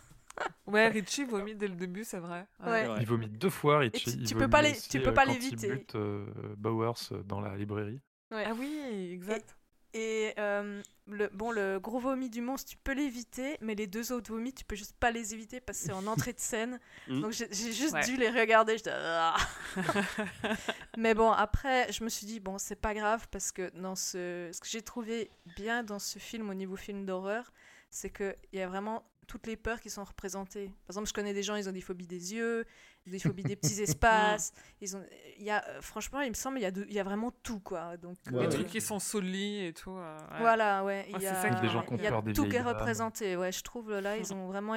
[0.66, 2.46] Ouais, Richie vomit dès le début, c'est vrai.
[2.64, 2.88] Ouais.
[2.88, 2.94] Ouais.
[3.00, 4.22] Il vomit deux fois, Richie.
[4.24, 5.66] tu- peux pas les- tu peux euh, pas l'éviter.
[5.66, 6.26] Il bute euh,
[6.56, 8.00] Bowers euh, dans la librairie.
[8.30, 9.56] Ah oui, exact.
[9.56, 9.57] Et
[9.96, 14.30] euh, le, bon, le gros vomi du monstre, tu peux l'éviter, mais les deux autres
[14.32, 16.78] vomis, tu peux juste pas les éviter parce que c'est en entrée de scène.
[17.08, 17.20] Mm.
[17.22, 18.04] Donc j'ai juste Ouais.
[18.04, 18.76] dû les regarder.
[18.86, 19.36] Ah.
[20.96, 24.50] mais bon, après, je me suis dit, bon, c'est pas grave parce que dans ce,
[24.52, 27.52] ce que j'ai trouvé bien dans ce film au niveau film d'horreur,
[27.90, 30.66] c'est qu'il y a vraiment toutes les peurs qui sont représentées.
[30.86, 32.64] Par exemple, je connais des gens, ils ont des phobies des yeux,
[33.06, 34.52] des phobies des petits espaces.
[34.80, 35.04] Ils ont,
[35.38, 37.04] il y a, euh, franchement, il me semble, il y a, de- il y a
[37.04, 37.96] vraiment tout, quoi.
[37.98, 38.46] Donc, Ouais, Les ouais.
[38.46, 39.90] euh, trucs qui sont sous le lit et tout.
[39.92, 40.38] euh, ouais.
[40.40, 41.04] voilà, ouais.
[41.08, 42.32] Il Ouais, y c'est a, ça Des gens qui ont il y a peur des
[42.32, 43.36] tout qui est représenté.
[43.36, 44.74] Ouais, je trouve là, ils ont vraiment,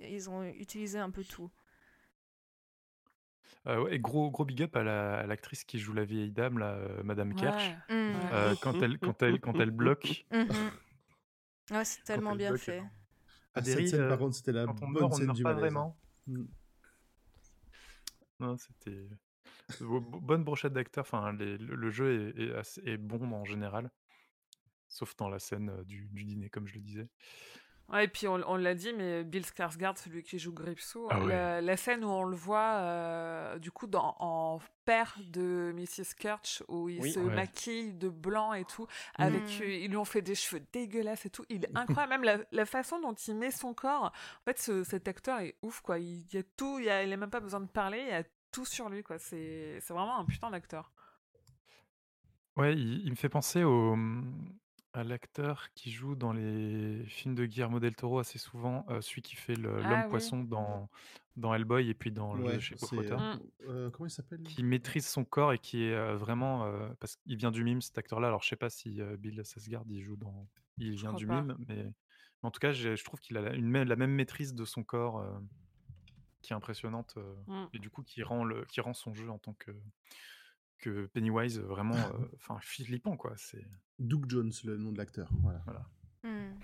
[0.00, 1.50] ils ont utilisé un peu tout.
[3.66, 6.30] Euh, ouais, et gros, gros big up à la- à l'actrice qui joue la vieille
[6.30, 7.68] dame, là, euh, Madame Kersh.
[7.68, 7.76] Ouais.
[8.32, 10.24] Euh, quand, elle, quand, elle, quand elle bloque.
[11.70, 12.82] Ouais, c'est tellement elle bien bloque, fait.
[13.54, 15.26] Ah, cette scène, euh, par contre, c'était la Quand on bonne meurt, on ne scène
[15.26, 15.72] meurt du pas malaise.
[15.72, 15.98] vraiment.
[16.26, 16.44] Mm.
[18.40, 19.08] Non, c'était.
[19.80, 21.02] Bo- bo- Bonne brochette d'acteurs.
[21.02, 23.90] Enfin, les- le, jeu est, est assez- est bon en général.
[24.88, 27.08] Sauf dans la scène euh, du, du dîner, comme je le disais.
[27.92, 31.18] Ouais, et puis on, on l'a dit, mais Bill Skarsgård, celui qui joue Gripsou, Ah
[31.20, 31.26] ouais.
[31.28, 36.14] la, la scène où on le voit, euh, du coup, dans, en père de Mrs.
[36.16, 37.10] Kirch, où il Oui.
[37.12, 37.34] se Ouais.
[37.34, 38.86] maquille de blanc et tout,
[39.16, 39.62] avec, Mm.
[39.62, 41.44] euh, ils lui ont fait des cheveux dégueulasses et tout.
[41.48, 41.70] Il est
[42.06, 44.04] incroyable, même la, la façon dont il met son corps.
[44.04, 45.98] En fait, ce- cet acteur est ouf, quoi.
[45.98, 48.08] Il, y a tout, il, y a, il a même pas besoin de parler, il
[48.08, 48.22] y a
[48.52, 49.18] tout sur lui, quoi.
[49.18, 50.92] C'est c'est vraiment un putain d'acteur.
[52.56, 54.58] Ouais, il, il me fait penser au, mmh,
[54.92, 59.22] à l'acteur qui joue dans les films de Guillermo del Toro assez souvent, euh, celui
[59.22, 60.08] qui fait le- Ah l'homme oui.
[60.10, 60.88] poisson dans,
[61.36, 63.40] dans Hellboy et puis dans le Ouais, chez c'est, euh, Mm.
[63.68, 67.16] euh, comment il s'appelle qui maîtrise son corps et qui est euh, vraiment euh, parce
[67.16, 68.26] qu'il vient du mime cet acteur-là.
[68.28, 71.18] Alors je sais pas si euh, Bill Skarsgård il joue dans, il Je vient crois
[71.18, 71.40] du pas.
[71.42, 71.92] mime, mais, mais
[72.42, 74.64] en tout cas j'ai- je trouve qu'il a la, une, même- la même maîtrise de
[74.64, 75.38] son corps euh,
[76.42, 77.66] qui est impressionnante euh, Mm.
[77.74, 79.70] et du coup qui rend le, qui rend son jeu en tant que
[80.80, 83.34] que Pennywise vraiment, euh, enfin flippant quoi.
[83.36, 83.64] C'est
[83.98, 85.30] Doug Jones, le nom de l'acteur.
[85.42, 85.86] Voilà.
[86.22, 86.54] Hmm.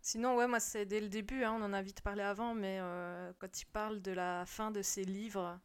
[0.00, 2.78] Sinon, ouais, moi, c'est dès le début, hein, on en a vite parlé avant, mais
[2.80, 5.60] euh, quand il parle de la fin de ses livres.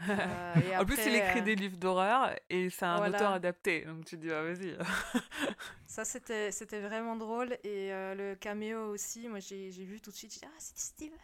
[0.08, 3.18] euh, et en plus, il écrit euh, des livres d'horreur et c'est un Voilà.
[3.18, 3.84] auteur adapté.
[3.84, 4.78] Donc tu te dis, ah, vas-y.
[5.86, 7.52] Ça, c'était c'était vraiment drôle.
[7.62, 10.58] Et euh, le caméo aussi, moi, j'ai j'ai vu tout de suite, j'ai dit, ah,
[10.58, 11.18] c'est Steven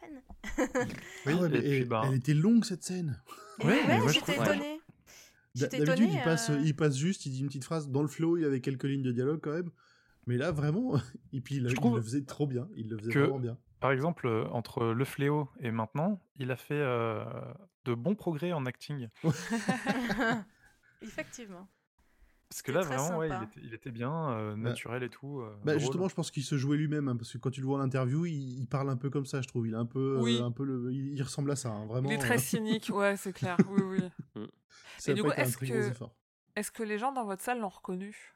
[0.58, 3.18] Ah ouais, mais et puis, bah, elle était longue cette scène.
[3.60, 4.80] Et Ouais, j'étais étonnée.
[5.60, 8.36] D'habitude, il passe, euh, il passe juste, il dit une petite phrase dans le flow,
[8.36, 9.70] il avait quelques lignes de dialogue quand même.
[10.26, 10.94] Mais là, vraiment,
[11.32, 12.68] et puis il, Je il trouve le faisait trop bien.
[12.76, 13.58] Il le faisait que- vraiment bien.
[13.80, 17.24] Par exemple, euh, entre Le Fléau et maintenant, il a fait euh,
[17.84, 19.08] de bons progrès en acting.
[21.02, 21.68] Effectivement.
[22.48, 25.40] Parce que là, vraiment, ouais, il, était, il était bien, euh, naturel et tout.
[25.40, 27.66] euh, Bah, justement, je pense qu'il se jouait lui-même, hein, parce que quand tu le
[27.66, 29.66] vois en interview, il, il parle un peu comme ça, je trouve.
[29.66, 32.08] Il est un peu, euh, un peu le, il, il ressemble à ça, hein, vraiment.
[32.08, 33.56] Il est très euh, cynique, ouais, c'est clair.
[33.68, 34.08] Oui, oui.
[34.98, 37.60] Ça Et a du pas coup, été un est-ce que- les gens dans votre salle
[37.60, 38.34] l'ont reconnu?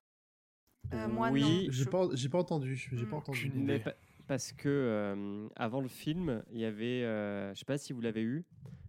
[0.93, 1.73] Euh, moi, Oui, non.
[1.73, 2.77] J'ai pas, j'ai pas entendu.
[2.93, 3.19] J'ai pas Hmm.
[3.19, 3.53] entendu.
[3.55, 3.95] Mais pa-
[4.27, 8.01] parce que euh, avant le film, il y avait, euh, je sais pas si vous
[8.01, 8.45] l'avez eu,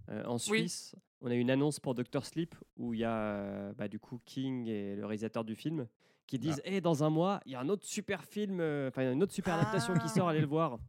[0.10, 3.16] euh, en Suisse, on a eu une annonce pour Doctor Sleep où il y a
[3.16, 5.88] euh, bah, du coup King et le réalisateur du film
[6.28, 9.12] qui disent Eh, dans un mois, il y a un autre super film, euh, enfin
[9.12, 10.10] une autre super adaptation qui Ah.
[10.10, 10.80] sort, allez le voir.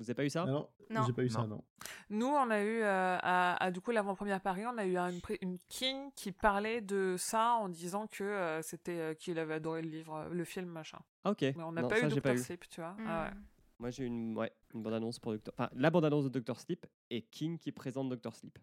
[0.00, 0.44] Vous avez pas eu ça?
[0.48, 1.02] Ah non, Non.
[1.06, 1.48] j'ai pas eu ça, Non.
[1.48, 1.64] non.
[2.08, 4.96] Nous, on a eu, euh, à, à, du coup, l'avant-première Paris, on a eu
[5.42, 9.82] une, King qui parlait de ça en disant que euh, c'était euh, qu'il avait adoré
[9.82, 10.98] le livre, le film, machin.
[11.24, 11.42] Ah ok.
[11.42, 12.38] Mais on n'a pas ça, eu Doctor.
[12.38, 12.96] Sleep, tu vois.
[13.06, 13.30] Ah ouais.
[13.78, 15.52] Moi j'ai eu une, ouais, une bande-annonce pour Doctor...
[15.56, 18.58] Enfin, la bande-annonce de Doctor Sleep et King qui présente Doctor Sleep.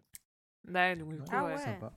[0.66, 1.52] Ouais, donc, du coup, Ah ouais.
[1.52, 1.58] ouais.
[1.58, 1.92] Sympa.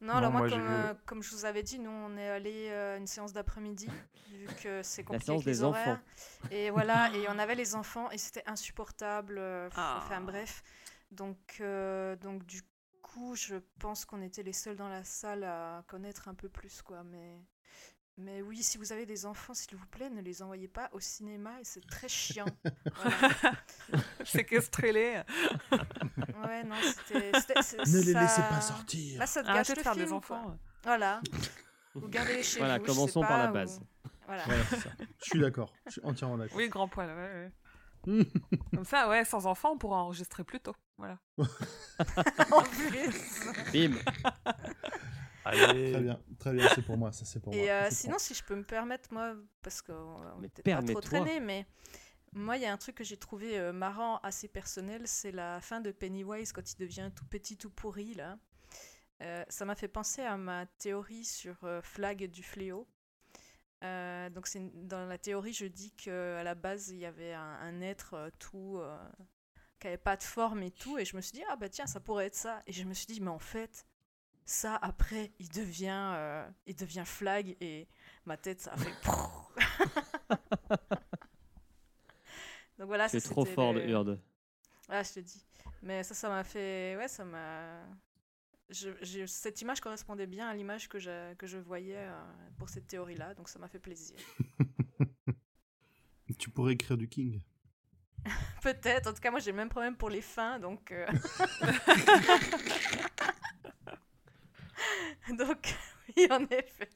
[0.00, 2.68] Non, Non, alors moi, comme, euh, comme je vous avais dit, nous, on est allé
[2.70, 3.88] euh, une séance d'après-midi,
[4.30, 5.88] vu que c'est compliqué séance avec les des horaires.
[5.88, 6.50] enfants.
[6.50, 9.36] Et voilà, et on avait les enfants, et c'était insupportable.
[9.38, 10.00] euh, Ah.
[10.02, 10.62] Enfin, bref.
[11.10, 12.62] Donc, euh, donc, du
[13.02, 16.82] coup, je pense qu'on était les seuls dans la salle à connaître un peu plus,
[16.82, 17.02] quoi.
[17.04, 17.40] Mais,
[18.18, 21.00] mais oui, si vous avez des enfants, s'il vous plaît, ne les envoyez pas au
[21.00, 22.46] cinéma, et c'est très chiant.
[23.02, 23.52] Voilà.
[24.24, 25.22] Séquestrez-les.
[25.72, 27.30] Ouais, non, c'était...
[27.40, 29.18] c'était- c'est- Ne les ça- laissez pas sortir.
[29.18, 30.16] Là, ça te gâche de le faire film, des quoi.
[30.18, 30.58] enfants.
[30.82, 31.20] Voilà.
[31.94, 32.84] Vous gardez chez Voilà, vous.
[32.86, 33.80] je sais commençons par la base.
[33.80, 34.44] ou- Voilà.
[34.44, 34.90] Voilà, c'est ça.
[35.20, 35.72] Je suis d'accord.
[35.86, 36.56] Je suis entièrement d'accord.
[36.56, 37.52] Oui, grand poil, ouais, ouais.
[38.74, 40.74] Comme ça, ouais, sans enfants, on pourra enregistrer plus tôt.
[40.96, 41.18] Voilà.
[41.38, 43.40] en plus.
[43.72, 43.94] Bim
[45.46, 45.92] Allez.
[45.92, 47.62] Très bien, très bien, c'est pour moi, ça c'est pour moi.
[47.62, 50.50] Et euh, Je sinon, si je peux me permettre, moi, parce qu'on on Mais est
[50.50, 51.66] peut-être pas trop traîné, mais
[52.32, 55.60] moi, il y a un truc que j'ai trouvé euh, marrant, assez personnel, c'est la
[55.60, 58.38] fin de Pennywise quand il devient tout petit, tout pourri, là.
[59.22, 62.86] Euh, ça m'a fait penser à ma théorie sur euh, Flag du fléau.
[63.84, 67.06] Euh, donc c'est une- dans la théorie, je dis que à la base il y
[67.06, 68.96] avait un, un être euh, tout euh,
[69.80, 71.86] qui avait pas de forme et tout, et je me suis dit ah bah tiens
[71.86, 73.86] ça pourrait être ça, et je me suis dit mais en fait
[74.46, 77.86] ça après il devient euh, il devient Flag et
[78.24, 78.92] ma tête ça a fait
[82.78, 84.20] donc voilà C'est trop fort le- le Hurd.
[84.88, 85.42] ah, je te dis.
[85.82, 86.96] Mais ça, ça m'a fait.
[86.96, 87.82] Ouais, ça m'a.
[88.70, 92.22] Je, je- Cette image correspondait bien à l'image que je, que je voyais euh,
[92.58, 94.16] pour cette théorie-là, donc ça m'a fait plaisir.
[96.38, 97.40] Tu pourrais écrire du King.
[98.62, 100.90] Peut-être, en tout cas, moi j'ai le même problème pour les fins, donc.
[100.92, 101.06] euh,
[105.38, 105.74] donc,
[106.16, 106.88] oui, en effet.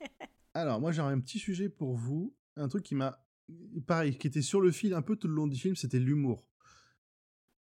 [0.55, 2.35] Alors, moi j'ai un petit sujet pour vous.
[2.57, 3.24] Un truc qui m'a.
[3.87, 6.47] Pareil, qui était sur le fil un peu tout le long du film, c'était l'humour.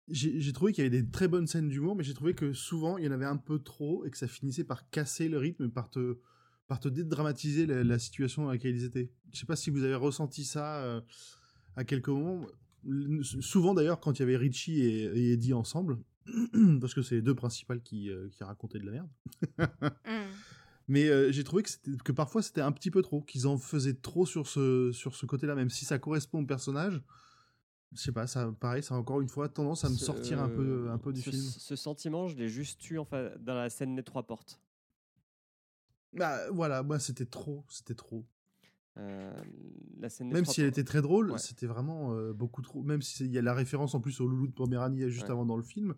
[0.08, 2.96] J'ai trouvé qu'il y avait des très bonnes scènes d'humour, mais j'ai trouvé que souvent
[2.96, 5.68] il y en avait un peu trop et que ça finissait par casser le rythme,
[5.68, 6.20] par te,
[6.68, 9.10] par te dédramatiser la, la situation dans laquelle ils étaient.
[9.32, 11.00] Je sais pas si vous avez ressenti ça euh,
[11.74, 12.46] à quelques moments.
[13.22, 15.98] Souvent d'ailleurs, quand il y avait Richie et, et Eddie ensemble,
[16.80, 19.08] parce que c'est les deux principales qui, euh, qui racontaient de la merde.
[19.58, 20.30] Hmm.
[20.88, 21.70] Mais euh, j'ai trouvé que,
[22.04, 25.26] que parfois c'était un petit peu trop, qu'ils en faisaient trop sur ce, sur ce
[25.26, 27.02] côté-là, même si ça correspond au personnage.
[27.92, 30.48] Je sais pas, ça, pareil, ça a encore une fois tendance à me sortir un
[30.48, 31.42] peu, un peu du ce, film.
[31.42, 34.60] Ce sentiment, je l'ai juste eu enfin, dans la scène des trois portes.
[36.12, 38.24] Bah voilà, moi c'était trop, c'était trop.
[38.98, 39.30] Euh,
[39.98, 42.82] la scène même si elle était très drôle, c'était vraiment euh, beaucoup trop.
[42.82, 45.56] Même s'il y a la référence en plus au loulou de Pomeranie juste avant dans
[45.56, 45.94] le film,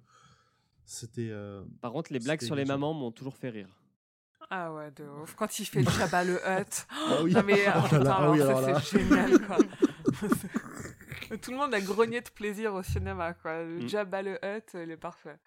[0.85, 1.31] c'était.
[1.31, 3.69] Euh, Par contre, les blagues sur les mamans m'ont toujours fait rire.
[4.51, 5.35] Ah ouais, de ouf.
[5.35, 6.87] Quand il fait le Jabba le Hut.
[6.91, 7.33] Ah oui.
[7.35, 8.81] Non mais Oh là là, ah oui, alors là.
[8.81, 9.59] c'est génial quoi.
[11.43, 13.63] Tout le monde a grogné de plaisir au cinéma quoi.
[13.63, 13.89] Le Mm.
[13.89, 15.39] Jabba le Hut, il est parfait.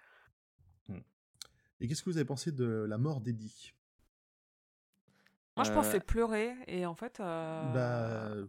[1.80, 3.74] Et qu'est-ce que vous avez pensé de la mort d'Eddie?
[5.58, 7.20] Moi je Euh, pensais pleurer et en fait.
[7.20, 8.48] euh, Bah,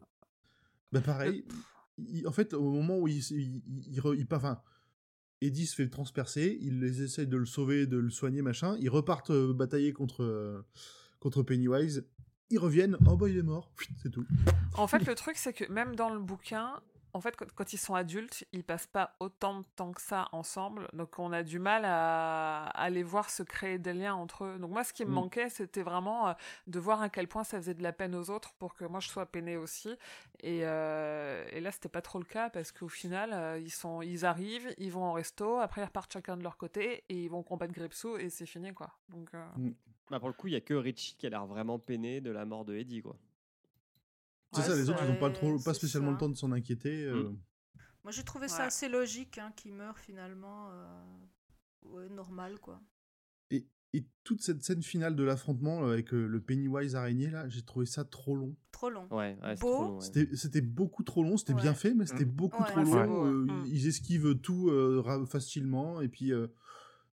[0.93, 1.47] bah pareil.
[1.97, 4.61] Il- en fait, au moment où il, il, il, il enfin,
[5.43, 8.77] Eddie se fait transpercer, il les essaye de le sauver, de le soigner, machin.
[8.81, 10.63] Ils repartent euh, batailler contre euh,
[11.19, 12.07] contre Pennywise.
[12.51, 13.73] Ils reviennent, oh bah il est mort,
[14.03, 14.25] c'est tout.
[14.75, 16.81] En fait, le truc, c'est que même dans le bouquin,
[17.15, 20.29] en fait, quand, quand ils sont adultes, ils passent pas autant de temps que ça
[20.33, 20.89] ensemble.
[20.95, 24.59] Donc, on a du mal à, à les voir se créer des liens entre eux.
[24.59, 25.15] Donc, moi, ce qui me Mm.
[25.15, 26.33] manquait, c'était vraiment euh,
[26.67, 29.01] de voir à quel point ça faisait de la peine aux autres pour que moi,
[29.01, 29.91] je sois peinée aussi.
[30.43, 34.01] Et, euh, et là, c'était pas trop le cas parce qu'au final, euh, ils, sont,
[34.03, 37.29] ils arrivent, ils vont au resto, après, ils repartent chacun de leur côté et ils
[37.29, 38.91] vont combattre Gripsou et c'est fini, quoi.
[39.11, 39.45] Donc, euh,
[40.11, 42.31] Bah, pour le coup, il y a que Richie qui a l'air vraiment peiné de
[42.31, 43.17] la mort de Eddie, quoi.
[44.53, 46.13] C'est Ouais, ça, les autres, ils ont pas trop, pas spécialement ça.
[46.13, 47.05] le temps de s'en inquiéter.
[47.05, 47.31] euh.
[48.05, 50.71] Moi, j'ai trouvé ça assez logique hein, qu'il meure finalement.
[50.73, 51.05] euh,
[51.85, 52.81] Ouais, normal quoi.
[53.51, 57.49] Et, et toute cette scène finale de l'affrontement euh, avec euh, le Pennywise araignée, là,
[57.49, 58.55] j'ai trouvé ça trop long.
[58.71, 59.09] Trop long.
[59.11, 59.73] Ouais, ouais, c'est Beau.
[59.73, 60.37] trop long, ouais.
[60.37, 62.31] C'était beaucoup trop long, c'était bien fait, mais c'était Mm.
[62.31, 63.07] beaucoup Ouais, trop long.
[63.07, 63.53] beau, euh, ouais.
[63.53, 63.67] Mm.
[63.67, 66.33] Ils esquivent tout euh, facilement, et puis.
[66.33, 66.47] euh,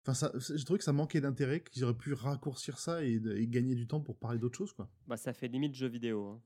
[0.07, 3.47] Enfin, ça, j'ai trouvé que ça manquait d'intérêt, qu'ils auraient pu raccourcir ça et, et
[3.49, 4.87] gagner du temps pour parler d'autre chose, quoi.
[5.07, 6.27] Bah, ça fait limite jeu vidéo.
[6.29, 6.41] hein.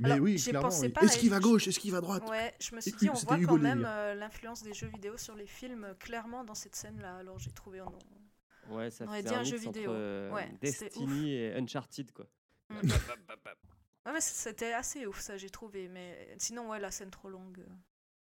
[0.00, 0.68] Mais Alors, oui, clairement.
[0.80, 0.88] oui.
[0.90, 1.08] pareil.
[1.08, 2.28] Esquive à gauche, esquive à droite?
[2.28, 3.90] Ouais, je me suis dit, on voit Hugo quand même délire.
[3.90, 7.16] euh, l'influence des jeux vidéo sur les films euh, clairement dans cette scène-là.
[7.16, 7.92] Alors j'ai trouvé en
[8.68, 9.92] Ouais, ça On aurait fait dit un un jeu mix entre vidéo.
[9.92, 12.26] euh, Ouais, Destiny et Uncharted, quoi.
[12.70, 12.74] Mm.
[14.06, 15.88] Ouais, mais c'était assez ouf ça, j'ai trouvé.
[15.88, 17.72] Mais sinon, ouais, la scène trop longue, euh,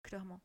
[0.02, 0.40] clairement.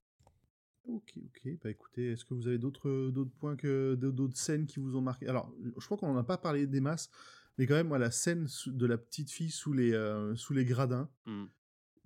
[0.85, 1.49] Ok, ok.
[1.63, 5.01] Bah écoutez, est-ce que vous avez d'autres d'autres points que d'autres scènes qui vous ont
[5.01, 5.27] marqué?
[5.29, 7.09] Alors, je crois qu'on n'en a pas parlé des masses,
[7.57, 10.65] mais quand même, moi, la scène de la petite fille sous les euh, sous les
[10.65, 11.45] gradins, Mm.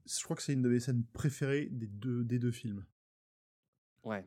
[0.05, 2.85] je crois que c'est une de mes scènes préférées des deux des deux films.
[4.03, 4.25] Ouais.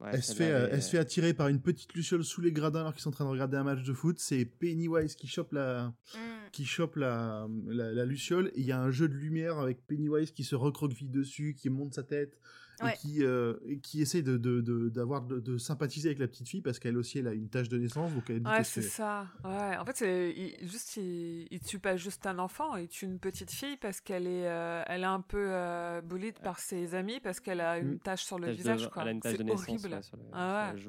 [0.00, 2.52] Ouais, Elle se, fait, euh, elle se fait attirer par une petite luciole sous les
[2.52, 4.20] gradins alors qu'ils sont en train de regarder un match de foot.
[4.20, 6.50] C'est Pennywise qui chope la, Mm.
[6.52, 8.52] qui chope la, la, la luciole.
[8.54, 11.68] Et il y a un jeu de lumière avec Pennywise qui se recroqueville dessus, qui
[11.68, 12.38] monte sa tête
[12.84, 12.92] Ouais.
[12.94, 16.48] et qui, euh, qui essaie de, de, de, d'avoir, de, de sympathiser avec la petite
[16.48, 18.12] fille parce qu'elle aussi elle a une tache de naissance.
[18.14, 19.26] Donc elle dit Ouais, c'est ça.
[19.44, 23.04] Ouais, en fait, c'est il, juste il, il tue pas juste un enfant, il tue
[23.06, 26.94] une petite fille parce qu'elle est, euh, elle est un peu euh, bullied par ses
[26.94, 27.98] amis parce qu'elle a une Mm.
[28.00, 28.88] tache sur le de- visage.
[28.90, 29.02] quoi.
[29.02, 29.94] Elle a une tache C'est de naissance horrible.
[29.94, 30.82] ouais, sur, le- Ah ouais.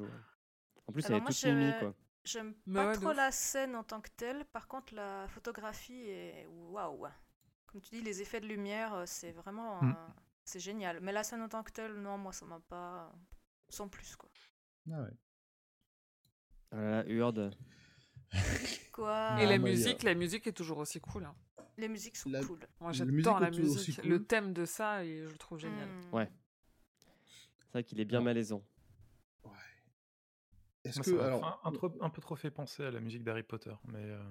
[0.86, 1.94] En plus, Alors elle est moi, toute mimi, quoi.
[2.24, 4.44] J'aime pas ouais, trop la scène en tant que telle.
[4.52, 7.06] Par contre, la photographie est waouh.
[7.66, 9.82] Comme tu dis, les effets de lumière, euh, c'est vraiment.
[9.82, 9.96] Mm.
[10.44, 11.00] C'est génial.
[11.00, 13.12] Mais la scène en tant que telle, non, moi, ça m'a pas.
[13.68, 14.28] Sans plus, quoi.
[14.92, 15.16] Ah ouais.
[16.72, 17.56] Ah là là, Hurd.
[18.92, 19.36] Quoi?
[19.40, 21.24] Et Ah, la a- musique, la musique est toujours aussi cool.
[21.24, 21.34] hein.
[21.76, 22.60] Les musiques sont La- cool.
[22.80, 24.00] Moi, j'adore musique la est toujours aussi musique.
[24.02, 24.10] cool.
[24.10, 25.88] Le thème de ça, et je le trouve génial.
[25.88, 26.14] Mm.
[26.14, 26.30] Ouais.
[27.60, 28.24] C'est vrai qu'il est bien Ouais.
[28.26, 28.62] malaisant.
[29.44, 29.50] ouais.
[30.84, 32.90] Est-ce Moi, que ça m'a alors un, un trop- un peu trop fait penser à
[32.90, 34.22] la musique d'Harry Potter, mais euh,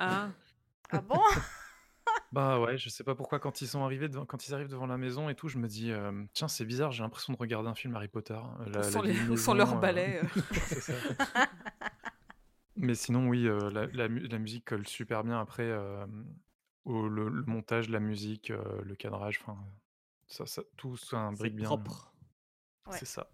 [0.00, 0.34] Hein
[0.90, 1.20] Ah bon?
[2.36, 4.86] bah ouais, je sais pas pourquoi quand ils sont arrivés devant, quand ils arrivent devant
[4.86, 7.68] la maison et tout, je me dis euh, tiens c'est bizarre, j'ai l'impression de regarder
[7.70, 8.34] un film Harry Potter.
[8.60, 9.32] euh, La, les, maison,
[10.22, 10.40] euh.
[10.66, 10.92] c'est ça.
[12.76, 15.72] Mais sinon oui, la, la mu- la musique colle super bien après
[16.84, 18.50] au- le, le montage, la musique,
[18.84, 19.56] le cadrage, enfin
[20.26, 21.66] ça, ça, tout ça C'est imbrique bien.
[21.68, 22.12] propre.
[22.86, 22.98] Ouais.
[22.98, 23.30] C'est ça.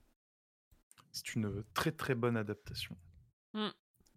[1.10, 2.96] C'est une très très bonne adaptation
[3.54, 3.68] Mm.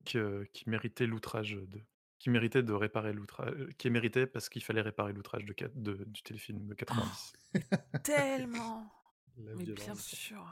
[0.05, 1.81] que- qui méritait l'outrage de
[2.19, 6.21] qui méritait de réparer l'outrage qui est mérité parce qu'il fallait réparer l'outrage de, du
[6.23, 7.33] téléfilm de 90.
[8.03, 8.91] Tellement
[9.37, 10.45] La Mais bien sûr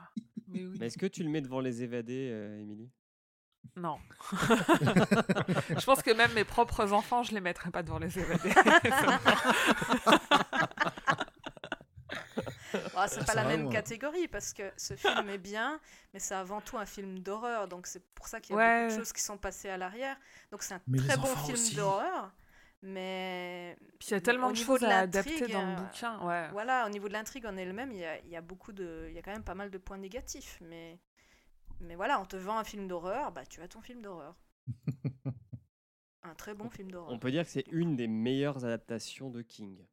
[0.47, 2.91] Mais oui Mais est-ce que tu le mets devant les évadés, euh, Émilie?
[3.77, 3.97] Non.
[4.81, 8.51] je pense que même mes propres enfants, je les mettrais pas devant les évadés.
[12.95, 13.71] Ah, C'est pas la même moi.
[13.71, 15.79] catégorie parce que ce film est bien,
[16.13, 17.67] mais c'est avant tout un film d'horreur.
[17.67, 18.81] Donc c'est pour ça qu'il y a Ouais.
[18.85, 20.17] beaucoup de choses qui sont passées à l'arrière.
[20.51, 22.33] Donc c'est un Mais très bon film d'horreur.
[22.85, 26.19] Mais Puis il y a tellement de choses de à adapter dans le euh, bouquin.
[26.27, 26.49] Ouais.
[26.51, 29.05] voilà, au niveau de l'intrigue en elle-même, il y a, il y a beaucoup de,
[29.07, 30.57] il y a quand même pas mal de points négatifs.
[30.61, 30.99] Mais,
[31.79, 34.35] mais voilà, on te vend un film d'horreur, bah tu as ton film d'horreur.
[36.23, 37.11] un très bon film d'horreur.
[37.13, 39.85] On peut dire que c'est une des meilleures adaptations de King.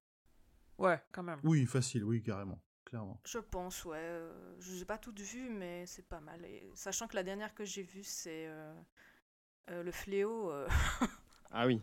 [0.78, 1.38] Ouais, quand même.
[1.44, 2.60] Oui, facile, oui, carrément.
[2.90, 3.20] Clairement.
[3.24, 3.98] Je pense, ouais.
[4.00, 6.44] euh, je n'ai pas toutes vues, mais c'est pas mal.
[6.44, 8.74] Et sachant que la dernière que j'ai vue, c'est euh,
[9.70, 10.50] euh, Le Fléau.
[10.50, 10.68] euh,
[11.52, 11.82] Ah oui.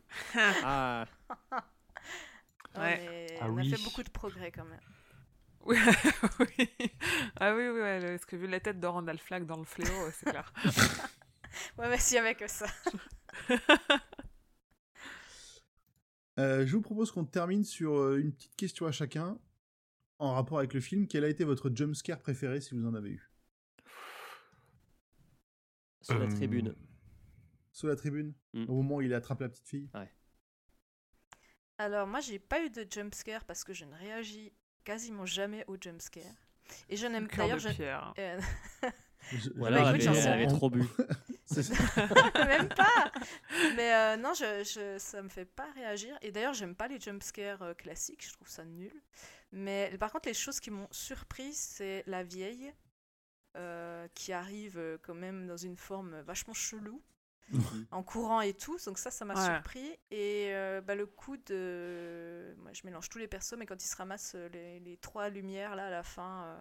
[0.64, 1.06] ah,
[2.78, 3.74] ouais, Ah on oui.
[3.74, 4.80] a fait beaucoup de progrès quand même.
[5.66, 5.78] Oui,
[6.40, 6.70] oui.
[7.42, 10.10] Ah oui, oui, ouais, parce que vu la tête de Randall Flagg dans le fléau,
[10.14, 10.54] c'est clair.
[11.78, 12.68] Ouais, mais s'il y avait que ça.
[16.40, 19.40] Euh, je vous propose qu'on termine sur une petite question à chacun
[20.20, 21.08] en rapport avec le film.
[21.08, 23.32] Quel a été votre jumpscare préféré si vous en avez eu?
[26.02, 26.76] Sur la Euh, tribune.
[27.72, 28.34] Sous la tribune?
[28.54, 28.64] Mm.
[28.70, 29.90] Au moment où il attrape la petite fille?
[31.78, 34.52] Alors, moi, j'ai pas eu de jumpscare parce que je ne réagis
[34.84, 36.24] quasiment jamais aux jumpscares.
[36.90, 37.60] Et je n'aime d'ailleurs.
[37.60, 37.70] je-
[38.20, 38.40] euh,
[39.32, 40.48] Je- elle avait, elle avait rien.
[40.48, 40.84] trop bu.
[42.36, 43.12] Même pas
[43.76, 46.18] Mais euh, non, je, je, ça me fait pas réagir.
[46.22, 48.92] Et d'ailleurs, j'aime pas les jumpscares euh, classiques, je trouve ça nul.
[49.52, 52.74] Mais par contre, les choses qui m'ont surpris, c'est la vieille,
[53.56, 57.02] euh, qui arrive quand même dans une forme vachement chelou,
[57.92, 58.78] en courant et tout.
[58.86, 59.46] Donc ça, ça m'a Ouais.
[59.56, 59.98] surpris.
[60.12, 62.54] Et euh, bah, le coup de...
[62.58, 65.76] Moi, je mélange tous les persos, mais quand ils se ramassent les, les trois lumières,
[65.76, 66.60] là, à la fin...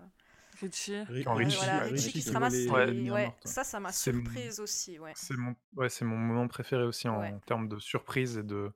[0.61, 1.03] Richie.
[1.05, 2.87] Ri- Quand ouais, Richie- voilà, Richie Richie qui qui se ramasse les- Ouais.
[2.91, 5.13] les- ça, ça m'a surprise aussi, ouais.
[5.15, 7.35] C'est mon, ouais, c'est mon moment préféré aussi en Ouais.
[7.47, 8.71] termes de surprise et de,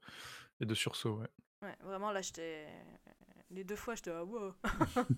[0.60, 1.18] et de sursaut.
[1.20, 1.28] Ouais.
[1.62, 2.66] Ouais, vraiment, là, j'étais.
[3.50, 4.54] Les deux fois, j'étais ah, wow.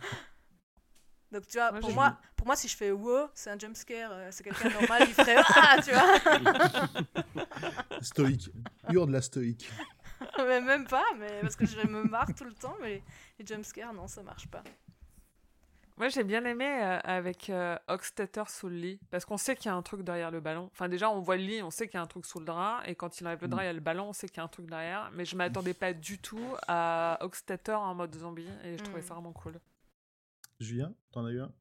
[1.32, 4.10] Donc, tu vois, pour, moi, pour moi, si je fais wow, c'est un jumpscare.
[4.12, 7.02] euh, C'est quelqu'un de normal, il ferait ah, tu vois.
[8.02, 8.50] Stoïque.
[8.90, 9.70] Hurde la stoïque.
[10.38, 13.02] mais même pas, mais parce que je me marre tout le temps, mais
[13.38, 14.62] les jumpscares, non, ça marche pas.
[16.02, 17.76] Moi, j'ai bien aimé euh, avec euh,
[18.48, 20.68] sous le lit, parce qu'on sait qu'il y a un truc derrière le ballon.
[20.72, 22.44] Enfin, déjà, on voit le lit, on sait qu'il y a un truc sous le
[22.44, 23.64] drap, et quand il enlève le drap, Mm.
[23.64, 25.12] il y a le ballon, on sait qu'il y a un truc derrière.
[25.14, 29.04] Mais je m'attendais pas du tout à Hockstetter en mode zombie, et je trouvais Mm.
[29.04, 29.60] ça vraiment cool.
[30.58, 31.52] Julien, t'en as eu un?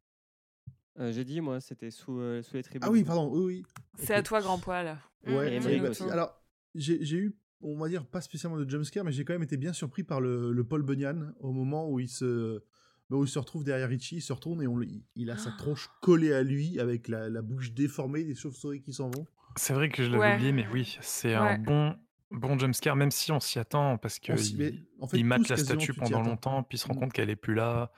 [1.00, 2.82] Euh, J'ai dit, moi, c'était sous, euh, sous les tribunes.
[2.84, 3.64] Ah oui, pardon, oui, oui.
[4.00, 4.98] C'est à toi, grand poil.
[5.28, 6.02] Ouais, Et oui, Emmerich bah, aussi.
[6.10, 6.42] alors
[6.74, 9.58] j'ai j'ai eu, on va dire, pas spécialement de jumpscare, mais j'ai quand même été
[9.58, 12.64] bien surpris par le, le Paul Bunyan au moment où il se,
[13.12, 14.80] bah, où il se retrouve derrière Richie, il se retourne et on,
[15.16, 18.94] il a sa tronche collée à lui avec la, la bouche déformée, des chauves-souris qui
[18.94, 19.28] s'en vont.
[19.58, 20.34] C'est vrai que je l'avais Ouais.
[20.36, 21.56] oublié, mais oui, c'est Ouais.
[21.56, 21.96] un bon,
[22.32, 25.18] bon jumpscare, même si on s'y attend, parce que On s'y- il, mais en fait,
[25.18, 27.00] il mate la statue pendant longtemps, puis il se rend Mm.
[27.00, 27.92] compte qu'elle est plus là.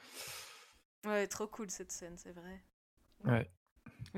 [1.05, 2.63] Ouais, trop cool cette scène, c'est vrai.
[3.25, 3.51] Ouais.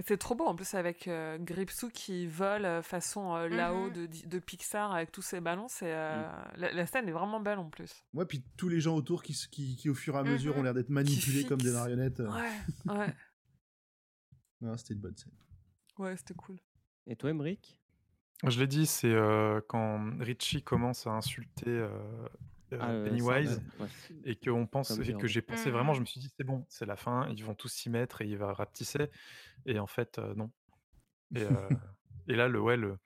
[0.05, 3.93] C'est trop beau en plus avec euh, Gripsou qui vole euh, façon euh, là-haut Mhm.
[3.93, 5.67] de, de Pixar avec tous ses ballons.
[5.69, 8.03] C'est euh, la, la scène est vraiment belle en plus.
[8.13, 10.59] Ouais, puis tous les gens autour qui, qui, qui, au fur et à mesure, Mhm.
[10.59, 12.19] ont l'air d'être manipulés comme des marionnettes.
[12.19, 12.51] Ouais,
[12.93, 13.15] ouais,
[14.61, 15.31] Non, c'était une bonne scène.
[15.97, 16.59] ouais, c'était cool.
[17.07, 17.79] Et toi, Emmerich
[18.45, 21.69] Je l'ai dit, c'est euh, quand Richie commence à insulter
[22.81, 23.61] euh, Ah, Pennywise.
[23.79, 23.87] ouais,
[24.25, 24.35] et
[24.67, 25.21] pense Comme et Bird.
[25.21, 25.75] que j'ai pensé Mhm.
[25.75, 28.21] vraiment, je me suis dit c'est bon, c'est la fin, ils vont tous s'y mettre
[28.21, 29.09] et il va rapetisser
[29.65, 30.51] et en fait euh, non.
[31.35, 31.69] Et, euh,
[32.27, 32.97] et là le ouais le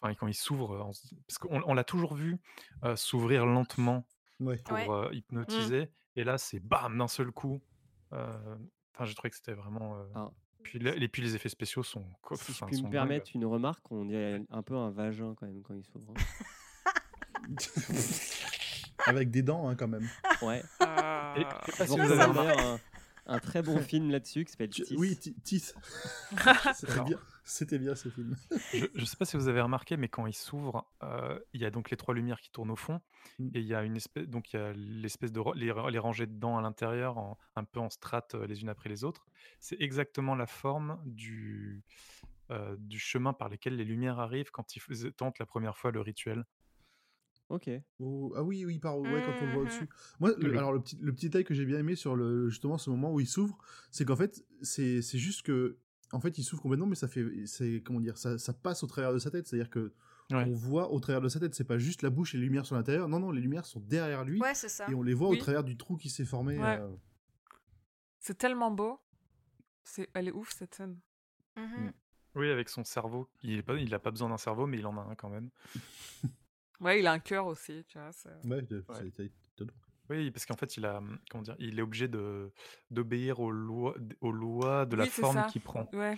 [0.00, 0.90] enfin quand il s'ouvre on
[1.26, 2.38] parce qu'on on l'a toujours vu
[2.84, 4.06] euh, s'ouvrir lentement
[4.40, 4.58] Ouais.
[4.64, 4.88] pour Ouais.
[4.90, 7.62] euh, hypnotiser et là c'est bam d'un seul coup.
[8.12, 8.56] euh,
[8.94, 10.30] Enfin j'ai trouvé que c'était vraiment euh, Ah.
[10.62, 12.04] puis et puis les effets spéciaux sont
[12.34, 15.46] Si je enfin, puis me permettre une remarque, on dirait un peu un vagin quand
[15.46, 16.14] même quand il s'ouvre.
[19.04, 20.08] Avec des dents, hein, quand même.
[20.42, 20.62] Ouais.
[20.80, 22.80] Et- Euh, je sais pas si vous avez un,
[23.26, 24.92] un très bon film là-dessus qui s'appelle Teeth.
[24.96, 25.74] Oui, Ti- Teeth.
[26.74, 28.36] C'était bien, c'était bien ce film.
[28.72, 31.64] Je ne sais pas si vous avez remarqué, mais quand il s'ouvre, euh, il y
[31.66, 33.00] a donc les trois lumières qui tournent au fond,
[33.38, 33.48] Mm.
[33.54, 35.98] et il y a une espèce, donc il y a l'espèce de les, ra- les
[35.98, 37.18] rangées de dents à l'intérieur,
[37.56, 39.26] un peu en strates euh, les unes après les autres.
[39.60, 41.82] C'est exactement la forme du
[42.52, 46.00] euh, du chemin par lequel les lumières arrivent quand ils tentent la première fois le
[46.00, 46.44] rituel.
[47.48, 47.70] Ok.
[48.00, 49.66] Oh, ah oui, oui, par, ouais, quand on le voit Mhm.
[49.68, 49.88] au-dessus.
[50.18, 52.76] Moi, le- alors le petit, le petit détail que j'ai bien aimé sur le, justement
[52.76, 53.56] ce moment où il s'ouvre,
[53.92, 55.78] c'est qu'en fait, c'est c'est juste que,
[56.12, 58.86] en fait, il s'ouvre complètement, mais ça fait, c'est comment dire, ça, ça passe au
[58.88, 59.92] travers de sa tête, c'est-à-dire que
[60.32, 60.42] Ouais.
[60.44, 62.66] on voit au travers de sa tête, c'est pas juste la bouche et les lumières
[62.66, 64.90] sur l'intérieur, non, non, les lumières sont derrière lui Ouais, c'est ça.
[64.90, 65.36] et on les voit Oui.
[65.36, 66.58] au travers du trou qui s'est formé.
[66.58, 66.78] Ouais.
[66.80, 66.88] euh,
[68.18, 68.98] C'est tellement beau.
[69.84, 70.98] C'est, elle est ouf cette scène.
[71.56, 71.92] Mhm.
[72.34, 73.30] Oui, avec son cerveau.
[73.44, 75.50] Il n'a pas besoin d'un cerveau, mais il en a un quand même.
[76.80, 78.10] Ouais, il a un cœur aussi, tu vois.
[78.44, 79.72] Ouais, étonnant.
[80.08, 82.52] Oui, parce qu'en fait, il a, comment dire, il est obligé de
[82.90, 85.88] d'obéir aux lois, aux lois de la Oui, forme qu'il prend.
[85.92, 86.16] Ouais.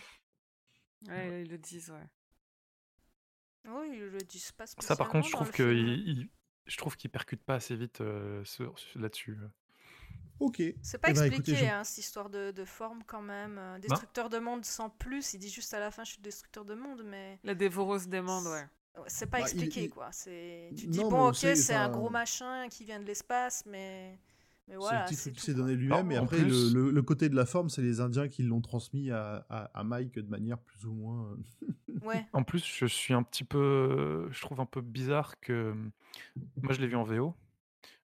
[1.07, 2.07] Ouais, ils le disent, ouais.
[3.71, 5.89] Oui, ils le disent pas Ça, par contre, je spécialement trouve que le film.
[5.89, 6.31] il, il-
[6.67, 8.45] je trouve qu'il percute pas assez vite euh,
[8.97, 9.39] là-dessus.
[10.39, 10.63] Ok.
[10.83, 13.59] C'est pas Eh ben, expliqué, écoutez, je- hein, cette histoire de, de forme quand même.
[13.59, 16.65] Euh, Destructeur de monde sans plus, il dit juste à la fin je suis destructeur
[16.65, 18.67] de monde, mais La dévoreuse des mondes, ouais.
[19.07, 20.09] C'est pas Bah, expliqué, il- il- quoi.
[20.13, 20.71] C'est...
[20.77, 23.65] Tu dis, Non, mais bon, on ok, c'est un gros machin qui vient de l'espace,
[23.67, 24.19] mais...
[24.67, 27.03] Mais voilà, c'est le titre s'est donné lui-même, En- et après, plus- le, le- le
[27.03, 30.29] côté de la forme, c'est les Indiens qui l'ont transmis à, à, à Mike de
[30.29, 31.31] manière plus ou moins.
[31.33, 32.27] euh, Ouais.
[32.35, 35.75] En plus, je suis un petit peu, je trouve un peu bizarre que
[36.63, 37.35] moi je l'ai vu en VO.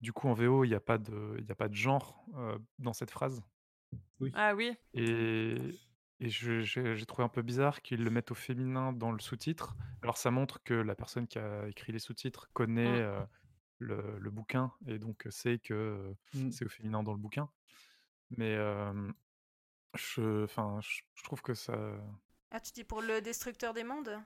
[0.02, 2.26] Du coup, en VO, il n'y a pas de, il y a pas de genre
[2.38, 3.42] euh, dans cette phrase.
[4.34, 4.72] Ah oui.
[4.94, 5.58] Et,
[6.20, 9.20] et je- j'ai j'ai trouvé un peu bizarre qu'ils le mettent au féminin dans le
[9.20, 9.76] sous-titre.
[10.02, 13.04] Alors ça montre que la personne qui a écrit les sous-titres connaît Mm.
[13.04, 13.22] euh,
[13.80, 16.52] le, le bouquin et donc sait que euh, Mm.
[16.52, 17.50] c'est au féminin dans le bouquin.
[18.32, 19.12] Mais euh,
[19.96, 21.78] je, enfin, je, je trouve que ça,
[22.52, 24.20] Ah, tu dis pour le destructeur des mondes?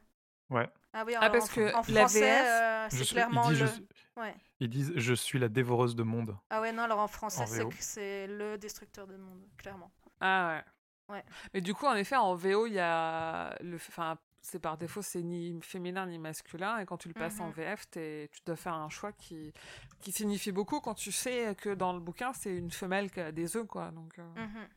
[0.49, 0.67] Ouais.
[0.93, 3.49] Ah oui, en, Ah, parce en- que en la français, euh, Je c'est suis- clairement
[3.49, 3.65] il dit, le...
[3.67, 3.87] je suis-
[4.17, 4.35] Ouais.
[4.59, 6.35] ils disent je suis la dévoreuse de monde.
[6.49, 7.69] Ah ouais, non, alors en français, c'est VO.
[7.69, 9.91] que c'est le destructeur des mondes, clairement.
[10.21, 10.71] Ah ouais.
[11.09, 11.23] Ouais.
[11.53, 15.01] Mais du coup, en effet, en VO, il y a le, enfin, c'est par défaut,
[15.01, 17.53] c'est ni féminin ni masculin, et quand tu le passes en Mhm.
[17.53, 19.51] VF, t'es- tu dois faire un choix qui,
[19.99, 23.31] qui signifie beaucoup quand tu sais que dans le bouquin, c'est une femelle qui a
[23.31, 23.91] des œufs, quoi.
[23.91, 24.67] Donc, euh, Mhm.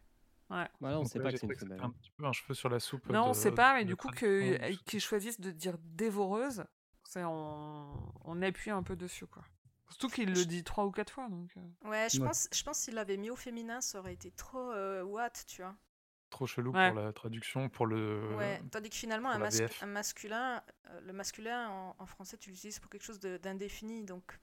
[0.48, 1.80] Voilà, on Donc sait ouais, pas que c'est une femelle.
[1.80, 3.08] un petit peu un cheveu sur la soupe.
[3.08, 6.64] non, on de- sait pas, mais du coup, du qu'ils choisissent de dire dévoreuse,
[7.04, 9.44] c'est on, on appuie un peu dessus, quoi.
[9.88, 11.50] Surtout qu'il le dit trois ou quatre fois, donc.
[11.56, 11.88] euh.
[11.88, 12.26] Ouais, je Ouais.
[12.26, 15.62] pense, je pense s'il l'avait mis au féminin, ça aurait été trop euh, what, tu
[15.62, 15.74] vois.
[16.32, 16.90] Trop chelou Ouais.
[16.90, 18.34] pour la traduction, pour le.
[18.36, 19.38] Ouais, tandis que finalement, un,
[19.86, 24.40] masculin, euh, le masculin en, en français, tu l'utilises pour quelque chose d'indéfini, donc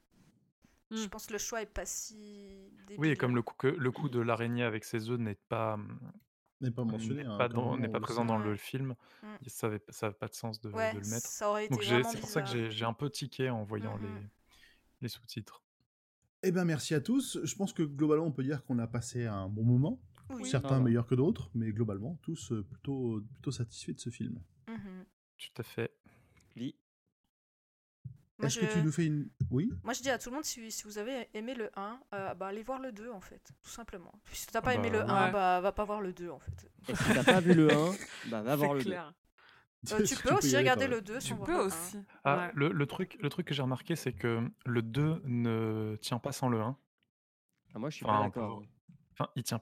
[0.91, 1.09] je Mm.
[1.09, 2.99] pense que le choix est pas si débile.
[2.99, 5.79] Oui, et comme le coup, que, le coup de l'araignée avec ses œufs n'est pas,
[6.61, 7.23] N'est pas mentionné.
[7.23, 9.27] n'est hein, pas, dans- pas présent dans le film, Mm.
[9.47, 11.27] ça n'avait ça avait pas de sens de, Ouais, de le mettre.
[11.27, 13.63] ça aurait été Donc j'ai- vraiment c'est pour ça que j'ai un peu tiqué en
[13.63, 14.03] voyant Mhm.
[14.03, 14.27] les,
[15.01, 15.63] les sous-titres.
[16.43, 17.39] Eh ben merci à tous.
[17.43, 19.99] Je pense que globalement, on peut dire qu'on a passé un bon moment.
[20.29, 20.45] Oui.
[20.47, 20.83] Certains va.
[20.83, 24.41] meilleurs que d'autres, mais globalement, tous euh, plutôt, plutôt satisfaits de ce film.
[24.67, 25.05] Mhm.
[25.37, 25.91] Tout à fait.
[28.37, 28.65] Moi, Est-ce je...
[28.67, 29.29] que tu nous fais une.
[29.51, 31.99] Oui Moi, je dis à tout le monde, si, si vous avez aimé le 1,
[32.13, 34.13] euh, bah, allez voir le 2, en fait, tout simplement.
[34.31, 35.31] Si t'as pas Ah aimé bah, le 1, ouais.
[35.33, 36.71] bah, va pas voir le 2, en fait.
[36.87, 37.91] Et si t'as pas vu le 1,
[38.31, 38.85] bah va C'est voir le 2.
[38.85, 39.13] clair.
[39.91, 41.03] Euh, tu peux aussi y aller regarder le même.
[41.03, 41.65] 2 sans Tu peux le 1.
[41.65, 41.97] aussi.
[42.23, 42.51] Ah, Ouais.
[42.55, 46.31] le, le truc, le truc que j'ai remarqué, c'est que le 2 ne tient pas
[46.31, 46.77] sans le 1.
[47.75, 48.63] Ah, moi, je suis Enfin, pas d'accord.
[49.11, 49.59] Enfin, il tient.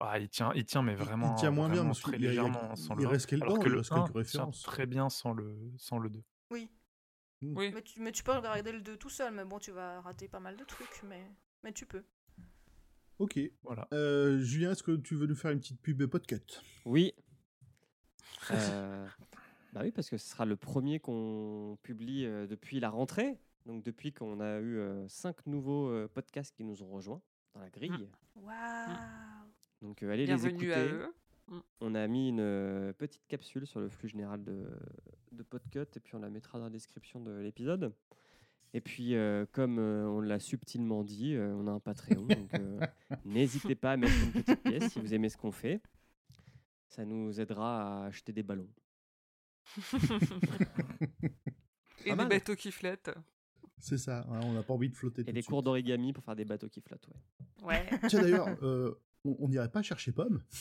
[0.00, 1.34] Ah, il tient, il tient, mais vraiment.
[1.36, 3.10] il tient moins bien parce très a- légèrement sans il le 1.
[3.10, 5.56] reste quelques- Alors non, que il le reste quelques 1 tient très bien sans le,
[5.76, 6.22] sans le 2.
[6.50, 6.70] Oui,
[7.42, 7.70] Oui.
[7.74, 10.28] mais tu, mais tu peux regarder le 2 tout seul, mais bon, tu vas rater
[10.28, 11.30] pas mal de trucs, mais,
[11.62, 12.04] mais tu peux.
[13.18, 13.38] Ok.
[13.62, 13.88] Voilà.
[13.92, 17.12] Euh, Julien, est-ce que tu veux nous faire une petite pub podcast Oui.
[18.50, 19.06] Euh,
[19.74, 23.38] bah oui, parce que ce sera le premier qu'on publie euh, depuis la rentrée.
[23.66, 27.20] Donc depuis qu'on a eu euh, cinq nouveaux euh, podcasts qui nous ont rejoints
[27.54, 28.08] dans la grille.
[28.36, 28.54] Waouh
[29.82, 30.94] Donc euh, allez Bienvenue les à écouter.
[31.52, 31.62] eux.
[31.80, 34.66] On a mis une euh, petite capsule sur le flux général de,
[35.32, 37.92] de Podcut et puis on la mettra dans la description de l'épisode.
[38.74, 42.26] Et puis, euh, comme euh, on l'a subtilement dit, euh, on a un Patreon.
[42.26, 42.80] donc euh,
[43.24, 45.80] n'hésitez pas à mettre une petite pièce si vous aimez ce qu'on fait.
[46.90, 48.68] Ça nous aidera à acheter des ballons.
[52.04, 52.28] Et des mal.
[52.28, 53.10] bateaux qui flottent.
[53.78, 55.22] C'est ça, hein, on n'a pas envie de flotter.
[55.22, 57.08] Et tout des de cours d'origami pour faire des bateaux qui flottent.
[57.62, 57.86] Ouais.
[57.90, 58.00] Ouais.
[58.08, 58.94] Tiens d'ailleurs, euh,
[59.24, 60.42] on on n'irait pas chercher Pomme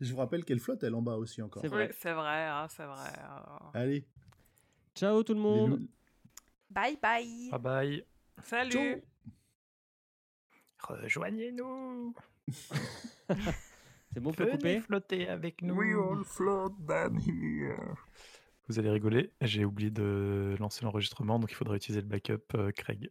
[0.00, 1.60] Je vous rappelle qu'elle flotte, elle en bas aussi encore.
[1.62, 1.90] C'est Oui, vrai.
[1.98, 3.12] c'est vrai, hein, c'est vrai.
[3.18, 3.70] alors.
[3.74, 4.06] Allez,
[4.94, 5.86] Ciao tout le monde.
[6.70, 8.04] Bye bye Bye bye.
[8.42, 8.70] Salut.
[8.72, 9.00] Ciao.
[11.02, 12.14] Rejoignez-nous.
[14.12, 15.76] C'est bon pour Venez couper flotter avec nous.
[18.68, 22.72] Vous allez rigoler, j'ai oublié de lancer l'enregistrement, donc il faudra utiliser le backup euh,
[22.72, 23.10] Craig.